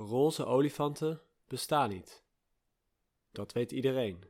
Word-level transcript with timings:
Roze 0.00 0.44
olifanten 0.44 1.20
bestaan 1.46 1.88
niet. 1.88 2.24
Dat 3.32 3.52
weet 3.52 3.72
iedereen. 3.72 4.24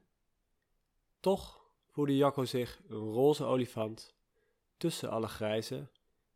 Toch 1.20 1.70
voelde 1.86 2.16
Jacco 2.16 2.44
zich 2.44 2.80
een 2.88 2.96
roze 2.96 3.44
olifant 3.44 4.14
tussen 4.76 5.10
alle 5.10 5.28
grijze 5.28 5.90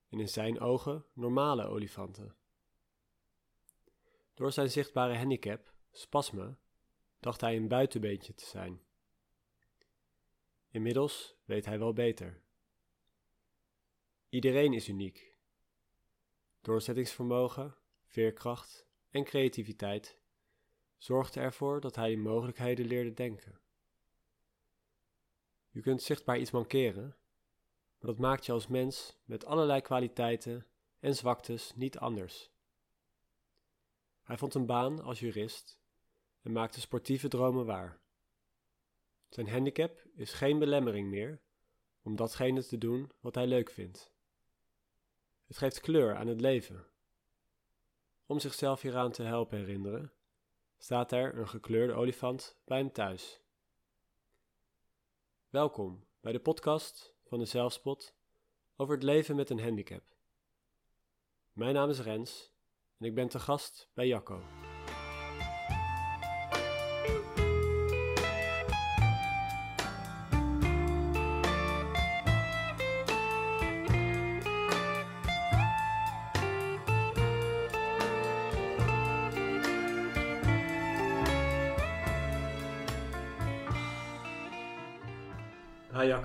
en 0.09 0.21
in 0.21 0.29
zijn 0.29 0.61
ogen 0.61 1.05
normale 1.13 1.67
olifanten. 1.67 2.37
Door 4.35 4.53
zijn 4.53 4.71
zichtbare 4.71 5.17
handicap, 5.17 5.73
spasme, 5.93 6.57
dacht 7.21 7.41
hij 7.41 7.57
een 7.57 7.69
buitenbeentje 7.69 8.35
te 8.35 8.45
zijn. 8.45 8.83
Inmiddels 10.71 11.35
weet 11.45 11.65
hij 11.65 11.79
wel 11.79 11.93
beter. 11.93 12.43
Iedereen 14.29 14.73
is 14.73 14.89
uniek. 14.89 15.37
Doorzettingsvermogen, 16.61 17.77
veerkracht 18.07 18.87
en 19.15 19.25
creativiteit 19.25 20.19
zorgden 20.97 21.43
ervoor 21.43 21.81
dat 21.81 21.97
hij 21.97 22.13
in 22.13 22.21
mogelijkheden 22.21 22.87
leerde 22.87 23.13
denken. 23.13 23.61
Je 25.71 25.81
kunt 25.81 26.03
zichtbaar 26.03 26.39
iets 26.39 26.51
mankeren, 26.51 27.17
maar 27.99 28.11
dat 28.11 28.19
maakt 28.19 28.47
je 28.47 28.53
als 28.53 28.67
mens 28.67 29.19
met 29.25 29.45
allerlei 29.45 29.81
kwaliteiten 29.81 30.67
en 31.01 31.15
zwaktes 31.15 31.75
niet 31.75 31.99
anders. 31.99 32.51
Hij 34.23 34.37
vond 34.39 34.55
een 34.55 34.67
baan 34.67 35.03
als 35.03 35.21
jurist 35.21 35.81
en 36.43 36.53
maakte 36.53 36.81
sportieve 36.81 37.29
dromen 37.29 37.67
waar. 37.67 38.01
Zijn 39.29 39.49
handicap 39.49 40.07
is 40.15 40.33
geen 40.33 40.59
belemmering 40.59 41.09
meer 41.09 41.41
om 42.03 42.17
datgene 42.17 42.67
te 42.67 42.79
doen 42.79 43.11
wat 43.21 43.35
hij 43.35 43.47
leuk 43.47 43.71
vindt. 43.71 44.13
Het 45.47 45.57
geeft 45.57 45.81
kleur 45.81 46.15
aan 46.15 46.27
het 46.27 46.41
leven. 46.41 46.93
Om 48.27 48.39
zichzelf 48.39 48.81
hieraan 48.81 49.11
te 49.11 49.23
helpen 49.23 49.59
herinneren, 49.59 50.13
staat 50.79 51.13
er 51.13 51.39
een 51.39 51.49
gekleurde 51.49 51.93
olifant 51.93 52.57
bij 52.65 52.79
hem 52.79 52.93
thuis. 52.93 53.41
Welkom 55.49 56.05
bij 56.21 56.33
de 56.33 56.41
podcast 56.41 57.15
van 57.25 57.39
de 57.39 57.45
Zelfspot 57.45 58.15
over 58.77 58.95
het 58.95 59.03
leven 59.03 59.37
met 59.37 59.51
een 59.51 59.61
handicap. 59.61 60.03
Mijn 61.53 61.75
naam 61.75 61.91
is 61.91 62.01
Rens 62.01 62.53
en 62.99 63.07
ik 63.07 63.15
ben 63.15 63.29
te 63.29 63.41
gast 63.41 63.91
bij 63.95 64.07
Jacco. 64.07 64.64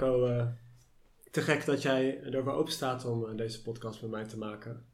Eh, 0.02 0.48
te 1.32 1.42
gek 1.42 1.66
dat 1.66 1.82
jij 1.82 2.22
ervoor 2.24 2.54
open 2.54 2.72
staat 2.72 3.06
om 3.06 3.26
eh, 3.26 3.38
deze 3.38 3.62
podcast 3.62 4.02
met 4.02 4.12
mij 4.12 4.26
te 4.26 4.38
maken. 4.38 4.86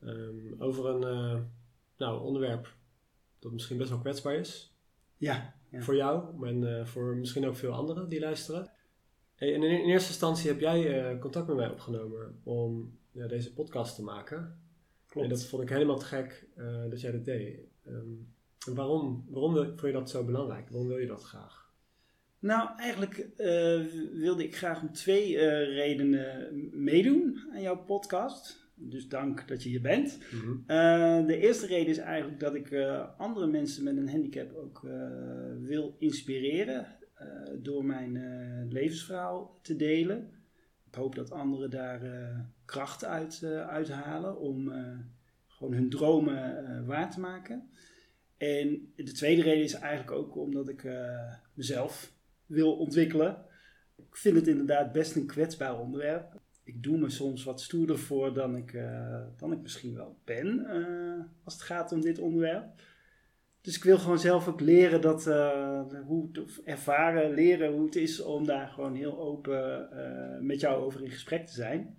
Ehm, 0.00 0.62
over 0.62 0.86
een 0.86 1.02
eh, 1.02 1.40
nou, 1.96 2.22
onderwerp 2.22 2.74
dat 3.38 3.52
misschien 3.52 3.78
best 3.78 3.90
wel 3.90 3.98
kwetsbaar 3.98 4.34
is. 4.34 4.76
Ja. 5.16 5.54
ja. 5.70 5.80
Voor 5.80 5.96
jou 5.96 6.46
en 6.46 6.86
voor 6.86 7.16
misschien 7.16 7.46
ook 7.46 7.56
veel 7.56 7.72
anderen 7.72 8.08
die 8.08 8.20
luisteren. 8.20 8.70
Hey, 9.34 9.54
en 9.54 9.62
in, 9.62 9.70
in, 9.70 9.88
eerste 9.88 10.08
instantie 10.08 10.50
heb 10.50 10.60
jij 10.60 11.18
contact 11.18 11.46
met 11.46 11.56
mij 11.56 11.70
opgenomen 11.70 12.40
om 12.42 12.98
ja, 13.10 13.26
deze 13.26 13.52
podcast 13.52 13.94
te 13.94 14.02
maken. 14.02 14.58
Klopt. 15.06 15.26
En 15.28 15.34
dat 15.34 15.44
vond 15.44 15.62
ik 15.62 15.68
helemaal 15.68 15.98
te 15.98 16.04
gek 16.04 16.48
dat 16.90 17.00
jij 17.00 17.12
dat 17.12 17.24
deed. 17.24 17.58
Um, 17.86 18.34
en 18.66 18.74
waarom, 18.74 19.26
waarom 19.28 19.54
vond 19.54 19.80
je 19.80 19.92
dat 19.92 20.10
zo 20.10 20.24
belangrijk? 20.24 20.68
Waarom 20.68 20.88
wil 20.88 20.98
je 20.98 21.06
dat 21.06 21.22
graag? 21.22 21.63
Nou, 22.44 22.68
eigenlijk 22.76 23.28
uh, 23.36 23.84
wilde 24.12 24.44
ik 24.44 24.56
graag 24.56 24.82
om 24.82 24.92
twee 24.92 25.32
uh, 25.32 25.40
redenen 25.74 26.50
meedoen 26.72 27.38
aan 27.52 27.60
jouw 27.60 27.84
podcast. 27.84 28.68
Dus 28.74 29.08
dank 29.08 29.48
dat 29.48 29.62
je 29.62 29.68
hier 29.68 29.80
bent. 29.80 30.18
Mm 30.32 30.40
-hmm. 30.40 30.64
uh, 30.66 31.26
de 31.26 31.38
eerste 31.38 31.66
reden 31.66 31.88
is 31.88 31.98
eigenlijk 31.98 32.40
dat 32.40 32.54
ik 32.54 32.74
andere 33.18 33.46
mensen 33.46 33.84
met 33.84 33.96
een 33.96 34.08
handicap 34.08 34.54
ook 34.54 34.80
wil 35.60 35.96
inspireren 35.98 36.86
door 37.62 37.84
mijn 37.84 38.18
levensverhaal 38.68 39.58
te 39.62 39.76
delen. 39.76 40.30
Ik 40.86 40.94
hoop 40.94 41.14
dat 41.14 41.30
anderen 41.30 41.70
daar 41.70 42.00
kracht 42.64 43.04
uit 43.04 43.44
uithalen 43.68 44.38
om 44.38 44.72
gewoon 45.46 45.74
hun 45.74 45.90
dromen 45.90 46.86
waar 46.86 47.10
te 47.10 47.20
maken. 47.20 47.70
En 48.36 48.92
de 48.96 49.12
tweede 49.12 49.42
reden 49.42 49.64
is 49.64 49.74
eigenlijk 49.74 50.18
ook 50.18 50.36
omdat 50.36 50.68
ik 50.68 50.88
mezelf 51.54 52.12
wil 52.46 52.76
ontwikkelen. 52.76 53.44
Ik 53.96 54.16
vind 54.16 54.36
het 54.36 54.46
inderdaad 54.46 54.92
best 54.92 55.16
een 55.16 55.26
kwetsbaar 55.26 55.78
onderwerp. 55.80 56.42
Ik 56.64 56.82
doe 56.82 56.98
me 56.98 57.10
soms 57.10 57.44
wat 57.44 57.60
stoerder 57.60 57.98
voor 57.98 58.34
dan 58.34 58.56
ik, 58.56 58.72
uh, 58.72 59.22
dan 59.36 59.52
ik 59.52 59.60
misschien 59.60 59.94
wel 59.94 60.18
ben 60.24 60.66
uh, 60.70 61.24
als 61.44 61.54
het 61.54 61.62
gaat 61.62 61.92
om 61.92 62.00
dit 62.00 62.18
onderwerp. 62.18 62.82
Dus 63.60 63.76
ik 63.76 63.84
wil 63.84 63.98
gewoon 63.98 64.18
zelf 64.18 64.48
ook 64.48 64.60
leren 64.60 65.00
dat, 65.00 65.26
uh, 65.26 65.82
hoe 66.04 66.30
ervaren, 66.64 67.34
leren 67.34 67.72
hoe 67.72 67.84
het 67.84 67.96
is 67.96 68.20
om 68.22 68.46
daar 68.46 68.68
gewoon 68.68 68.94
heel 68.94 69.18
open 69.18 69.88
met 70.40 70.60
jou 70.60 70.84
over 70.84 71.02
in 71.02 71.10
gesprek 71.10 71.46
te 71.46 71.52
zijn. 71.52 71.98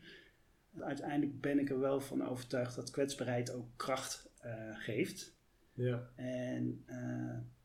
Uiteindelijk 0.80 1.42
ben 1.42 1.60
ik 1.60 1.70
er 1.70 1.80
wel 1.80 2.00
van 2.00 2.28
overtuigd 2.28 2.76
dat 2.76 2.92
kwetsbaarheid 2.92 3.54
ook 3.54 3.68
kracht 3.76 4.30
geeft. 4.74 5.38
Ja. 5.74 6.10
En 6.16 6.86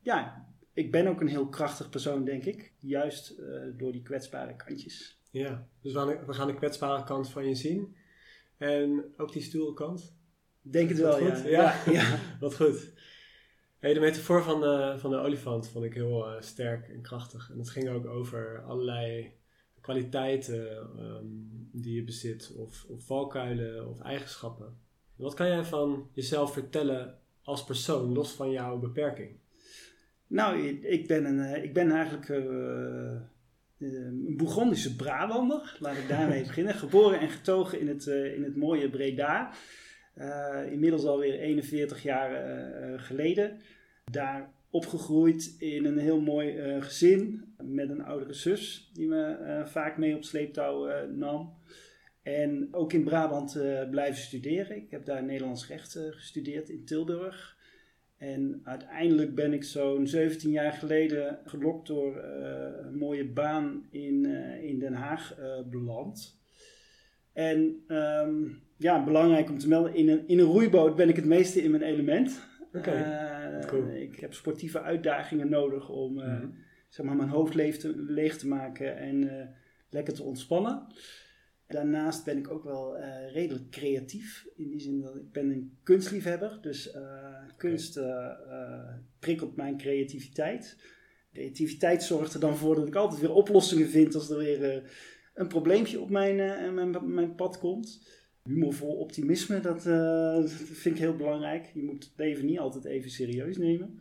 ja, 0.00 0.46
ik 0.72 0.90
ben 0.90 1.06
ook 1.06 1.20
een 1.20 1.28
heel 1.28 1.48
krachtig 1.48 1.90
persoon, 1.90 2.24
denk 2.24 2.44
ik. 2.44 2.72
Juist 2.78 3.38
uh, 3.38 3.60
door 3.76 3.92
die 3.92 4.02
kwetsbare 4.02 4.56
kantjes. 4.56 5.18
Ja, 5.30 5.66
dus 5.80 5.92
we 5.92 6.32
gaan 6.32 6.46
de 6.46 6.54
kwetsbare 6.54 7.04
kant 7.04 7.30
van 7.30 7.48
je 7.48 7.54
zien. 7.54 7.96
En 8.56 9.04
ook 9.16 9.32
die 9.32 9.42
stoere 9.42 9.74
kant. 9.74 10.16
Denk 10.62 10.88
het 10.88 10.98
wel, 10.98 11.18
goed? 11.18 11.44
ja. 11.44 11.74
Ja, 11.90 12.18
wat 12.40 12.56
goed. 12.56 12.92
Hey, 13.78 13.94
de 13.94 14.00
metafoor 14.00 14.42
van 14.42 14.60
de, 14.60 14.94
van 14.98 15.10
de 15.10 15.16
olifant 15.16 15.68
vond 15.68 15.84
ik 15.84 15.94
heel 15.94 16.28
uh, 16.28 16.40
sterk 16.40 16.88
en 16.88 17.00
krachtig. 17.00 17.50
En 17.50 17.58
het 17.58 17.70
ging 17.70 17.88
ook 17.88 18.06
over 18.06 18.62
allerlei 18.66 19.32
kwaliteiten 19.80 20.88
um, 20.98 21.68
die 21.72 21.94
je 21.94 22.04
bezit, 22.04 22.54
of, 22.56 22.84
of 22.88 23.04
valkuilen 23.04 23.88
of 23.88 24.00
eigenschappen. 24.00 24.78
Wat 25.16 25.34
kan 25.34 25.46
jij 25.46 25.64
van 25.64 26.08
jezelf 26.12 26.52
vertellen 26.52 27.18
als 27.42 27.64
persoon, 27.64 28.12
los 28.12 28.32
van 28.32 28.50
jouw 28.50 28.78
beperking? 28.78 29.38
Nou, 30.30 30.68
ik 30.68 31.06
ben, 31.06 31.24
een, 31.24 31.62
ik 31.62 31.72
ben 31.72 31.90
eigenlijk 31.90 32.28
uh, 32.28 32.38
een 33.78 34.34
Bourgondische 34.36 34.96
Brabander. 34.96 35.76
Laat 35.78 35.96
ik 35.96 36.08
daarmee 36.08 36.42
beginnen. 36.46 36.74
Geboren 36.74 37.20
en 37.20 37.28
getogen 37.28 37.80
in 37.80 37.88
het, 37.88 38.06
uh, 38.06 38.34
in 38.34 38.44
het 38.44 38.56
mooie 38.56 38.90
Breda. 38.90 39.50
Uh, 40.16 40.72
inmiddels 40.72 41.04
alweer 41.04 41.38
41 41.38 42.02
jaar 42.02 42.30
geleden. 42.98 43.58
Daar 44.10 44.52
opgegroeid 44.70 45.56
in 45.58 45.84
een 45.84 45.98
heel 45.98 46.20
mooi 46.20 46.80
gezin. 46.80 47.44
Met 47.58 47.90
een 47.90 48.04
oudere 48.04 48.32
zus 48.32 48.90
die 48.92 49.08
me 49.08 49.62
vaak 49.66 49.98
mee 49.98 50.16
op 50.16 50.24
sleeptouw 50.24 51.06
nam. 51.06 51.54
En 52.22 52.68
ook 52.70 52.92
in 52.92 53.04
Brabant 53.04 53.58
blijven 53.90 54.22
studeren. 54.22 54.76
Ik 54.76 54.90
heb 54.90 55.04
daar 55.04 55.24
Nederlands 55.24 55.66
recht 55.66 55.98
gestudeerd 56.10 56.68
in 56.68 56.84
Tilburg. 56.84 57.58
En 58.20 58.60
uiteindelijk 58.64 59.34
ben 59.34 59.52
ik 59.52 59.64
zo'n 59.64 60.06
17 60.06 60.50
jaar 60.50 60.72
geleden 60.72 61.38
gelokt 61.44 61.86
door 61.86 62.16
uh, 62.16 62.22
een 62.86 62.98
mooie 62.98 63.28
baan 63.28 63.86
in, 63.90 64.24
uh, 64.26 64.64
in 64.64 64.78
Den 64.78 64.92
Haag 64.92 65.38
uh, 65.38 65.68
beland. 65.70 66.40
En 67.32 67.84
um, 67.88 68.62
ja, 68.76 69.04
belangrijk 69.04 69.50
om 69.50 69.58
te 69.58 69.68
melden, 69.68 69.94
in 69.94 70.08
een, 70.08 70.28
in 70.28 70.38
een 70.38 70.44
roeiboot 70.44 70.96
ben 70.96 71.08
ik 71.08 71.16
het 71.16 71.24
meeste 71.24 71.62
in 71.62 71.70
mijn 71.70 71.82
element. 71.82 72.48
Okay. 72.72 73.64
Cool. 73.66 73.88
Ik 73.88 74.20
heb 74.20 74.34
sportieve 74.34 74.80
uitdagingen 74.80 75.48
nodig 75.48 75.88
om 75.88 76.12
mm 76.12 76.18
-hmm. 76.18 76.54
zeg 76.88 77.06
maar, 77.06 77.16
mijn 77.16 77.28
hoofd 77.28 77.54
leeg 77.54 77.78
te, 77.78 77.94
leeg 77.96 78.36
te 78.36 78.48
maken 78.48 78.96
en 78.96 79.48
lekker 79.90 80.14
te 80.14 80.22
ontspannen. 80.22 80.86
Daarnaast 81.70 82.24
ben 82.24 82.38
ik 82.38 82.50
ook 82.50 82.64
wel 82.64 82.96
uh, 82.96 83.32
redelijk 83.32 83.70
creatief. 83.70 84.46
In 84.56 84.70
die 84.70 84.80
zin 84.80 85.00
dat 85.00 85.16
ik 85.16 85.32
ben 85.32 85.50
een 85.50 85.78
kunstliefhebber. 85.82 86.58
Dus 86.60 86.94
uh, 86.94 87.02
kunst 87.56 87.96
uh, 87.96 88.28
prikkelt 89.18 89.56
mijn 89.56 89.76
creativiteit. 89.76 90.76
Creativiteit 91.32 92.02
zorgt 92.02 92.34
er 92.34 92.40
dan 92.40 92.56
voor 92.56 92.74
dat 92.74 92.86
ik 92.86 92.94
altijd 92.94 93.20
weer 93.20 93.32
oplossingen 93.32 93.88
vind 93.88 94.14
als 94.14 94.30
er 94.30 94.38
weer 94.38 94.92
een 95.34 95.48
probleempje 95.48 96.00
op 96.00 96.10
mijn, 96.10 96.36
mijn, 96.74 97.14
mijn, 97.14 97.34
pad 97.34 97.58
komt. 97.58 98.08
Humorvol 98.44 98.96
optimisme, 98.96 99.60
dat, 99.60 99.82
dat 100.42 100.50
vind 100.50 100.94
ik 100.94 101.00
heel 101.00 101.16
belangrijk. 101.16 101.70
Je 101.74 101.82
moet 101.82 102.04
het 102.04 102.12
leven 102.16 102.46
niet 102.46 102.58
altijd 102.58 102.84
even 102.84 103.10
serieus 103.10 103.56
nemen. 103.56 103.98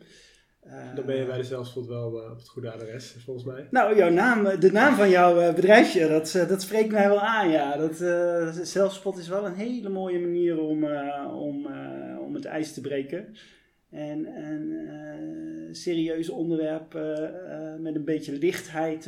Dan 0.94 1.06
ben 1.06 1.16
je 1.16 1.26
bij 1.26 1.36
de 1.36 1.44
Zelfspot 1.44 1.86
wel 1.86 2.24
uh, 2.24 2.30
op 2.30 2.38
het 2.38 2.48
goede 2.48 2.72
adres, 2.72 3.16
volgens 3.24 3.46
mij. 3.46 3.68
Nou, 3.70 3.96
jouw 3.96 4.10
naam, 4.10 4.60
de 4.60 4.72
naam 4.72 4.94
van 4.94 5.10
jouw 5.10 5.40
uh, 5.40 5.54
bedrijfje, 5.54 6.08
dat, 6.08 6.44
dat 6.48 6.62
spreekt 6.62 6.92
mij 6.92 7.08
wel 7.08 7.20
aan, 7.20 7.50
ja. 7.50 7.76
Dat, 7.76 7.96
Zelfspot 8.66 9.18
is 9.18 9.28
wel 9.28 9.46
een 9.46 9.54
hele 9.54 9.88
mooie 9.88 10.20
manier 10.20 10.58
om, 10.58 10.84
om, 11.24 11.66
om 12.20 12.34
het 12.34 12.44
ijs 12.44 12.72
te 12.72 12.80
breken. 12.80 13.36
En 13.90 14.26
een 14.26 15.74
serieuze 15.74 16.32
onderwerp 16.32 16.92
met 17.78 17.94
een 17.94 18.04
beetje 18.04 18.38
lichtheid 18.38 19.02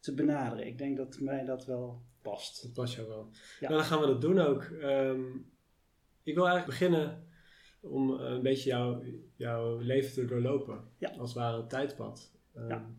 te 0.00 0.14
benaderen. 0.14 0.66
Ik 0.66 0.78
denk 0.78 0.96
dat 0.96 1.16
mij 1.20 1.44
dat 1.44 1.66
wel 1.66 2.02
past. 2.22 2.62
Dat 2.62 2.72
past 2.72 2.94
jou 2.94 3.08
wel. 3.08 3.28
Ja. 3.60 3.68
Nou, 3.68 3.80
dan 3.80 3.90
gaan 3.90 4.00
we 4.00 4.06
dat 4.06 4.20
doen 4.20 4.38
ook. 4.38 4.62
Ehm, 4.62 5.22
ik 6.22 6.34
wil 6.34 6.48
eigenlijk 6.48 6.66
beginnen 6.66 7.26
om 7.80 8.10
een 8.10 8.42
beetje 8.42 8.68
jouw, 8.68 9.02
jouw 9.36 9.78
leven 9.78 10.12
te 10.12 10.24
doorlopen. 10.24 10.84
Ja. 10.98 11.08
Als 11.08 11.30
het 11.30 11.38
ware 11.38 11.62
een 11.62 11.68
tijdpad. 11.68 12.32
Um, 12.56 12.68
ja. 12.68 12.90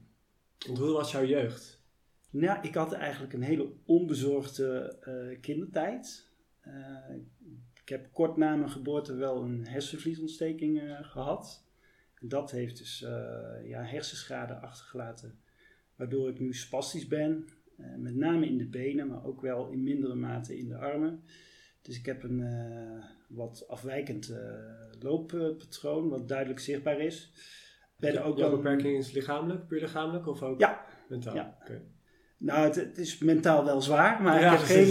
Want 0.67 0.77
hoe 0.77 0.91
was 0.91 1.11
jouw 1.11 1.25
jeugd? 1.25 1.81
Nou, 2.29 2.67
ik 2.67 2.75
had 2.75 2.91
eigenlijk 2.91 3.33
een 3.33 3.41
hele 3.41 3.71
onbezorgde 3.85 4.97
uh, 5.07 5.39
kindertijd. 5.39 6.29
Uh, 6.67 7.15
ik 7.81 7.89
heb 7.89 8.11
kort 8.11 8.37
na 8.37 8.55
mijn 8.55 8.69
geboorte 8.69 9.15
wel 9.15 9.41
een 9.43 9.67
hersenvliesontsteking 9.67 10.81
uh, 10.81 10.97
gehad. 11.01 11.67
Dat 12.21 12.51
heeft 12.51 12.77
dus 12.77 12.99
ja, 13.63 13.83
hersenschade 13.83 14.53
achtergelaten, 14.53 15.39
waardoor 15.95 16.29
ik 16.29 16.39
nu 16.39 16.53
spastisch 16.53 17.07
ben. 17.07 17.47
met 17.97 18.15
name 18.15 18.45
in 18.45 18.57
de 18.57 18.67
benen, 18.67 19.07
maar 19.07 19.25
ook 19.25 19.41
wel 19.41 19.69
in 19.69 19.83
mindere 19.83 20.15
mate 20.15 20.57
in 20.57 20.67
de 20.67 20.77
armen. 20.77 21.23
Dus 21.81 21.97
ik 21.99 22.05
heb 22.05 22.23
een 22.23 22.43
wat 23.27 23.65
afwijkend 23.67 24.33
looppatroon, 24.99 26.09
wat 26.09 26.27
duidelijk 26.27 26.59
zichtbaar 26.59 26.99
is. 26.99 27.31
Ben 27.97 28.23
ook 28.23 28.37
Jouw 28.37 28.55
beperking 28.55 28.97
is 28.97 29.11
lichamelijk, 29.11 29.67
puur 29.67 29.79
lichamelijk 29.79 30.27
of 30.27 30.43
ook 30.43 30.59
ja. 30.59 30.85
mentaal? 31.09 31.35
Ja. 31.35 31.57
Nou, 32.39 32.65
het, 32.65 32.75
het, 32.75 32.97
is 32.97 33.17
mentaal 33.17 33.65
wel 33.65 33.81
zwaar, 33.81 34.21
maar 34.21 34.43
ik 34.43 34.49
heb 34.49 34.59
geen, 34.59 34.87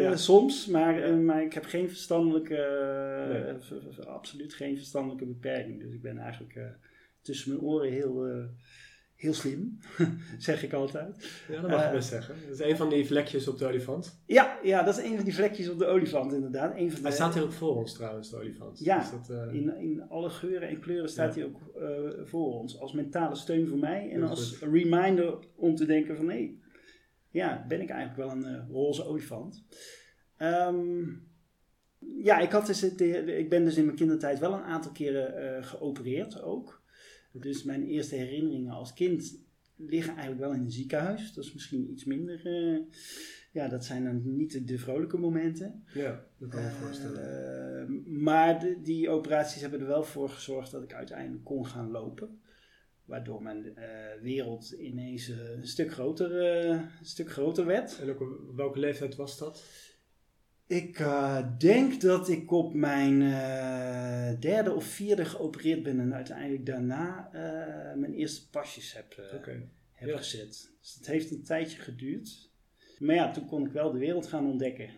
uh, 0.00 0.16
soms, 0.16 0.66
maar, 0.66 1.10
uh, 1.10 1.24
maar 1.24 1.42
ik 1.42 1.52
heb 1.52 1.64
geen 1.64 1.88
verstandelijke, 1.88 3.58
uh, 3.98 4.06
absoluut 4.06 4.54
geen 4.54 4.76
verstandelijke 4.76 5.26
beperking. 5.26 5.80
Dus 5.80 5.92
ik 5.92 6.02
ben 6.02 6.18
eigenlijk 6.18 6.58
tussen 7.22 7.50
mijn 7.50 7.62
oren 7.62 7.90
heel 7.90 8.26
heel 9.20 9.34
slim, 9.34 9.78
zeg 10.38 10.62
ik 10.62 10.72
altijd. 10.72 11.44
Ja, 11.48 11.60
dat 11.60 11.70
mag 11.70 11.80
je 11.80 11.86
uh, 11.86 11.92
best 11.92 12.08
zeggen. 12.08 12.34
Dat 12.48 12.60
is 12.60 12.70
een 12.70 12.76
van 12.76 12.88
die 12.88 13.06
vlekjes 13.06 13.48
op 13.48 13.58
de 13.58 13.66
olifant. 13.66 14.22
Ja, 14.26 14.58
ja, 14.62 14.82
dat 14.82 14.98
is 14.98 15.04
een 15.04 15.16
van 15.16 15.24
die 15.24 15.34
vlekjes 15.34 15.68
op 15.68 15.78
de 15.78 15.86
olifant, 15.86 16.32
inderdaad. 16.32 16.76
Een 16.76 16.92
van 16.92 17.02
hij 17.02 17.12
staat 17.12 17.34
hier 17.34 17.42
ook 17.42 17.52
voor 17.52 17.76
ons 17.76 17.92
trouwens, 17.92 18.30
de 18.30 18.36
olifant. 18.36 18.78
Ja, 18.78 19.10
dat, 19.10 19.30
uh... 19.30 19.54
in, 19.54 19.76
in 19.76 20.02
alle 20.08 20.30
geuren 20.30 20.68
en 20.68 20.80
kleuren 20.80 21.08
staat 21.08 21.34
hij 21.34 21.44
ook 21.44 21.60
uh, 21.76 22.26
voor 22.26 22.52
ons. 22.60 22.80
Als 22.80 22.92
mentale 22.92 23.34
steun 23.34 23.68
voor 23.68 23.78
mij 23.78 24.10
en 24.10 24.22
als 24.22 24.56
goed. 24.56 24.68
reminder 24.72 25.38
om 25.56 25.74
te 25.74 25.86
denken 25.86 26.16
van... 26.16 26.28
hé, 26.28 26.34
hey, 26.34 26.58
ja, 27.30 27.64
ben 27.68 27.80
ik 27.80 27.90
eigenlijk 27.90 28.30
wel 28.30 28.44
een 28.44 28.68
roze 28.68 29.04
olifant. 29.04 29.64
Um, 30.38 31.28
ja, 31.98 32.38
ik, 32.38 32.50
had 32.50 32.66
dus 32.66 32.82
ik 32.82 33.48
ben 33.48 33.64
dus 33.64 33.76
in 33.76 33.84
mijn 33.84 33.96
kindertijd 33.96 34.38
wel 34.38 34.52
een 34.52 34.62
aantal 34.62 34.92
keren 34.92 35.64
geopereerd 35.64 36.42
ook. 36.42 36.79
Dus 37.32 37.62
mijn 37.62 37.86
eerste 37.86 38.14
herinneringen 38.14 38.72
als 38.72 38.92
kind 38.92 39.38
liggen 39.76 40.12
eigenlijk 40.12 40.40
wel 40.40 40.52
in 40.52 40.60
een 40.60 40.70
ziekenhuis. 40.70 41.32
Dat 41.32 41.44
is 41.44 41.52
misschien 41.52 41.90
iets 41.90 42.04
minder. 42.04 42.46
Uh, 42.46 42.80
ja, 43.52 43.68
dat 43.68 43.84
zijn 43.84 44.04
dan 44.04 44.36
niet 44.36 44.68
de, 44.68 44.78
vrolijke 44.78 45.18
momenten. 45.18 45.84
Ja, 45.94 46.26
dat 46.38 46.48
kan 46.48 46.60
ik 46.60 46.66
me 46.66 46.70
voorstellen. 46.72 47.90
Uh, 47.90 48.06
maar 48.22 48.60
de, 48.60 48.80
die 48.82 49.08
operaties 49.08 49.60
hebben 49.60 49.80
er 49.80 49.86
wel 49.86 50.04
voor 50.04 50.28
gezorgd 50.28 50.70
dat 50.70 50.82
ik 50.82 50.94
uiteindelijk 50.94 51.44
kon 51.44 51.66
gaan 51.66 51.90
lopen. 51.90 52.40
Waardoor 53.04 53.42
mijn 53.42 53.64
uh, 53.66 54.22
wereld 54.22 54.70
ineens 54.70 55.28
een 55.28 55.66
stuk 55.66 55.92
groter, 55.92 56.32
een 56.70 56.88
stuk 57.02 57.30
groter 57.30 57.66
werd. 57.66 58.00
En 58.00 58.10
ook 58.10 58.20
op 58.20 58.56
welke 58.56 58.78
leeftijd 58.78 59.16
was 59.16 59.38
dat? 59.38 59.64
Ik 60.70 60.98
uh, 60.98 61.58
denk 61.58 62.00
dat 62.00 62.28
ik 62.28 62.50
op 62.50 62.74
mijn 62.74 63.20
uh, 63.20 64.40
derde 64.40 64.72
of 64.72 64.84
vierde 64.84 65.24
geopereerd 65.24 65.82
ben 65.82 66.00
en 66.00 66.14
uiteindelijk 66.14 66.66
daarna 66.66 67.30
uh, 67.34 67.98
mijn 68.00 68.14
eerste 68.14 68.50
pasjes 68.50 68.92
heb, 68.92 69.30
okay. 69.34 69.68
heb 69.92 70.08
ja. 70.08 70.16
gezet. 70.16 70.70
Dus 70.80 70.94
dat 70.94 71.06
heeft 71.06 71.30
een 71.30 71.42
tijdje 71.42 71.78
geduurd. 71.78 72.50
Maar 72.98 73.14
ja, 73.14 73.30
toen 73.30 73.46
kon 73.46 73.66
ik 73.66 73.72
wel 73.72 73.92
de 73.92 73.98
wereld 73.98 74.26
gaan 74.26 74.46
ontdekken. 74.46 74.90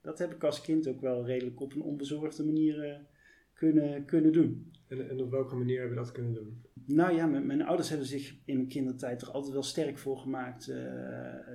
Dat 0.00 0.18
heb 0.18 0.34
ik 0.34 0.44
als 0.44 0.60
kind 0.60 0.88
ook 0.88 1.00
wel 1.00 1.26
redelijk 1.26 1.60
op 1.60 1.74
een 1.74 1.82
onbezorgde 1.82 2.44
manier 2.44 3.06
kunnen, 3.52 4.04
kunnen 4.04 4.32
doen. 4.32 4.72
En, 4.88 5.10
en 5.10 5.20
op 5.20 5.30
welke 5.30 5.54
manier 5.54 5.78
hebben 5.78 5.96
we 5.96 6.04
dat 6.04 6.12
kunnen 6.12 6.34
doen? 6.34 6.62
Nou 6.86 7.14
ja, 7.14 7.26
mijn, 7.26 7.46
mijn, 7.46 7.62
ouders 7.62 7.88
hebben 7.88 8.06
zich 8.06 8.34
in 8.44 8.56
mijn 8.56 8.68
kindertijd 8.68 9.18
toch 9.18 9.32
altijd 9.32 9.52
wel 9.52 9.62
sterk 9.62 9.98
voor 9.98 10.18
gemaakt 10.18 10.68
uh, 10.68 10.76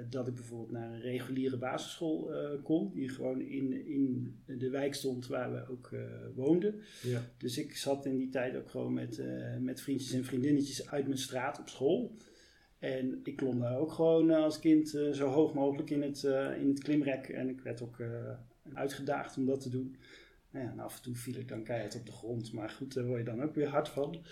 dat 0.09 0.27
ik 0.27 0.33
bijvoorbeeld 0.33 0.71
naar 0.71 0.93
een 0.93 1.01
reguliere 1.01 1.57
basisschool 1.57 2.33
uh, 2.33 2.63
kon, 2.63 2.91
die 2.93 3.09
gewoon 3.09 3.41
in, 3.41 3.85
in 3.87 4.35
de 4.45 4.69
wijk 4.69 4.93
stond 4.93 5.27
waar 5.27 5.53
we 5.53 5.71
ook 5.71 5.89
uh, 5.93 6.01
woonden. 6.35 6.81
Ja. 7.03 7.21
Dus 7.37 7.57
ik 7.57 7.75
zat 7.75 8.05
in 8.05 8.17
die 8.17 8.29
tijd 8.29 8.55
ook 8.55 8.69
gewoon 8.69 8.93
met, 8.93 9.21
met 9.59 9.81
vriendjes 9.81 10.11
en 10.11 10.25
vriendinnetjes 10.25 10.89
uit 10.89 11.05
mijn 11.07 11.19
straat 11.19 11.59
op 11.59 11.69
school. 11.69 12.15
En 12.79 13.19
ik 13.23 13.35
klom 13.35 13.59
daar 13.59 13.77
ook 13.77 13.91
gewoon 13.91 14.29
als 14.31 14.59
kind 14.59 14.89
zo 14.89 15.27
hoog 15.27 15.53
mogelijk 15.53 15.89
in 15.89 16.01
het, 16.01 16.23
in 16.59 16.69
het 16.69 16.83
klimrek. 16.83 17.27
En 17.27 17.49
ik 17.49 17.61
werd 17.61 17.81
ook 17.81 18.01
uitgedaagd 18.73 19.37
om 19.37 19.45
dat 19.45 19.61
te 19.61 19.69
doen. 19.69 19.95
Nou 20.51 20.65
ja, 20.65 20.71
en 20.71 20.79
af 20.79 20.95
en 20.95 21.01
toe 21.01 21.15
viel 21.15 21.35
ik 21.35 21.47
dan 21.47 21.63
keihard 21.63 21.95
op 21.95 22.05
de 22.05 22.11
grond. 22.11 22.53
Maar 22.53 22.69
goed, 22.69 22.93
daar 22.93 23.05
word 23.05 23.19
je 23.19 23.25
dan 23.25 23.43
ook 23.43 23.55
weer 23.55 23.67
hard 23.67 23.89
van. 23.89 24.23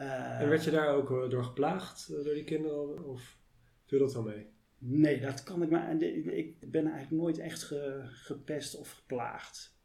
Uh, 0.00 0.40
en 0.40 0.48
werd 0.48 0.64
je 0.64 0.70
daar 0.70 0.94
ook 0.94 1.10
eh, 1.10 1.30
door 1.30 1.44
geplaagd 1.44 2.08
uh, 2.10 2.24
door 2.24 2.34
die 2.34 2.44
kinderen? 2.44 3.04
Of 3.04 3.38
viel 3.84 3.98
dat 3.98 4.12
wel 4.14 4.22
mee? 4.22 4.46
Nee, 4.78 5.20
dat 5.20 5.42
kan 5.42 5.62
ik 5.62 5.70
maar. 5.70 6.02
Ik 6.02 6.70
ben 6.70 6.86
eigenlijk 6.86 7.22
nooit 7.22 7.38
echt 7.38 7.62
ge, 7.62 8.00
gepest 8.04 8.76
of 8.76 8.90
geplaagd. 8.90 9.78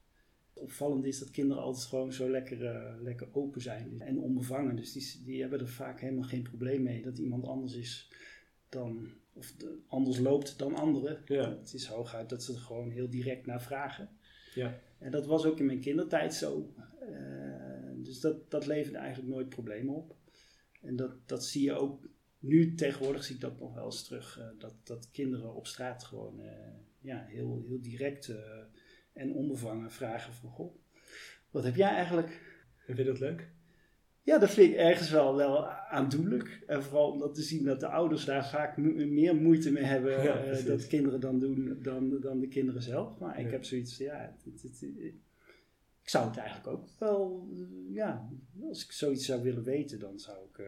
Opvallend 0.54 1.06
is 1.06 1.20
dat 1.20 1.32
kinderen 1.32 1.64
altijd 1.64 1.86
gewoon 1.86 2.14
zo 2.14 2.30
lekker, 2.30 2.62
uh, 2.62 3.02
lekker 3.02 3.28
open 3.32 3.62
zijn 3.62 4.02
en 4.02 4.20
onbevangen. 4.20 4.76
Dus 4.76 4.92
die, 4.92 5.24
die 5.26 5.42
hebben 5.42 5.60
er 5.60 5.68
vaak 5.68 6.00
helemaal 6.00 6.28
geen 6.28 6.44
probleem 6.44 6.84
mee 6.84 7.02
dat 7.02 7.18
iemand 7.18 7.46
anders 7.46 7.76
is 7.76 8.12
dan, 8.70 9.10
of 9.34 9.52
de, 9.52 9.80
anders 9.88 10.20
loopt 10.20 10.60
dan 10.60 10.76
anderen. 10.76 11.22
Ja. 11.26 11.50
Het 11.50 11.74
is 11.74 11.86
hooguit 11.86 12.30
dat 12.30 12.44
ze 12.44 12.54
er 12.54 12.60
gewoon 12.60 12.90
heel 12.90 13.10
direct 13.10 13.46
naar 13.46 13.62
vragen. 13.62 14.10
Ja. 14.56 14.80
En 14.98 15.12
dat 15.12 15.26
was 15.26 15.46
ook 15.46 15.60
in 15.60 15.66
mijn 15.66 15.80
kindertijd 15.80 16.34
zo. 16.34 16.74
Uh, 17.02 17.49
dus 18.10 18.20
dat, 18.20 18.52
dat 18.52 18.66
leverde 18.66 18.98
eigenlijk 18.98 19.34
nooit 19.34 19.50
problemen 19.50 19.96
op. 19.96 20.16
En 20.82 20.96
dat, 20.96 21.28
dat 21.28 21.46
zie 21.46 21.64
je 21.64 21.74
ook 21.74 22.10
nu 22.40 22.76
tegenwoordig 22.76 23.24
zie 23.24 23.36
ik 23.36 23.42
dat 23.42 23.60
nog 23.60 23.74
wel 23.74 23.86
eens 23.86 24.04
terug. 24.04 24.40
Uh, 24.40 24.60
dat, 24.60 24.74
dat 24.84 25.12
kinderen 25.12 25.56
op 25.56 25.68
straat 25.68 26.04
gewoon 26.04 26.40
uh, 26.40 26.52
ja, 27.00 27.26
heel, 27.28 27.64
heel 27.68 27.82
direct 27.82 28.34
en 29.14 29.34
onbevangen 29.34 29.92
vragen 29.92 30.34
van 30.34 30.50
goh, 30.50 30.76
wat 31.52 31.64
heb 31.64 31.76
jij 31.76 31.90
eigenlijk? 31.90 32.28
En 32.88 32.96
vind 32.96 32.98
je 32.98 33.04
dat 33.04 33.20
leuk? 33.20 33.52
Ja, 34.22 34.38
dat 34.38 34.50
vind 34.50 34.72
ik 34.72 34.78
ergens 34.78 35.10
wel, 35.10 35.36
wel 35.36 35.68
aandoenlijk. 35.68 36.64
En 36.68 36.84
vooral 36.84 37.12
om 37.12 37.20
dat 37.20 37.36
te 37.36 37.42
zien 37.42 37.64
dat 37.64 37.80
de 37.80 37.88
ouders 37.88 38.26
daar 38.26 38.50
vaak 38.50 38.78
meer 38.78 39.36
moeite 39.36 39.72
mee 39.72 39.84
hebben 39.84 40.24
ja, 40.24 40.46
uh, 40.46 40.66
dat 40.66 40.88
kinderen 40.88 41.20
dan 41.20 41.40
doen 41.40 41.80
dan, 41.82 42.20
dan 42.20 42.40
de 42.40 42.48
kinderen 42.48 42.82
zelf. 42.82 43.18
Maar 43.20 43.40
ik 43.40 43.52
heb 43.52 43.64
zoiets, 43.64 43.98
ja, 43.98 44.36
het, 44.44 44.62
het, 44.62 44.84
ik 46.10 46.16
zou 46.16 46.28
het 46.28 46.38
eigenlijk 46.38 46.68
ook 46.68 46.88
wel, 46.98 47.48
uh, 47.54 47.96
ja, 47.96 48.30
als 48.70 48.84
ik 48.84 48.92
zoiets 48.92 49.26
zou 49.26 49.42
willen 49.42 49.64
weten, 49.64 50.00
dan 50.00 50.20
zou 50.20 50.38
ik, 50.52 50.58
uh, 50.58 50.68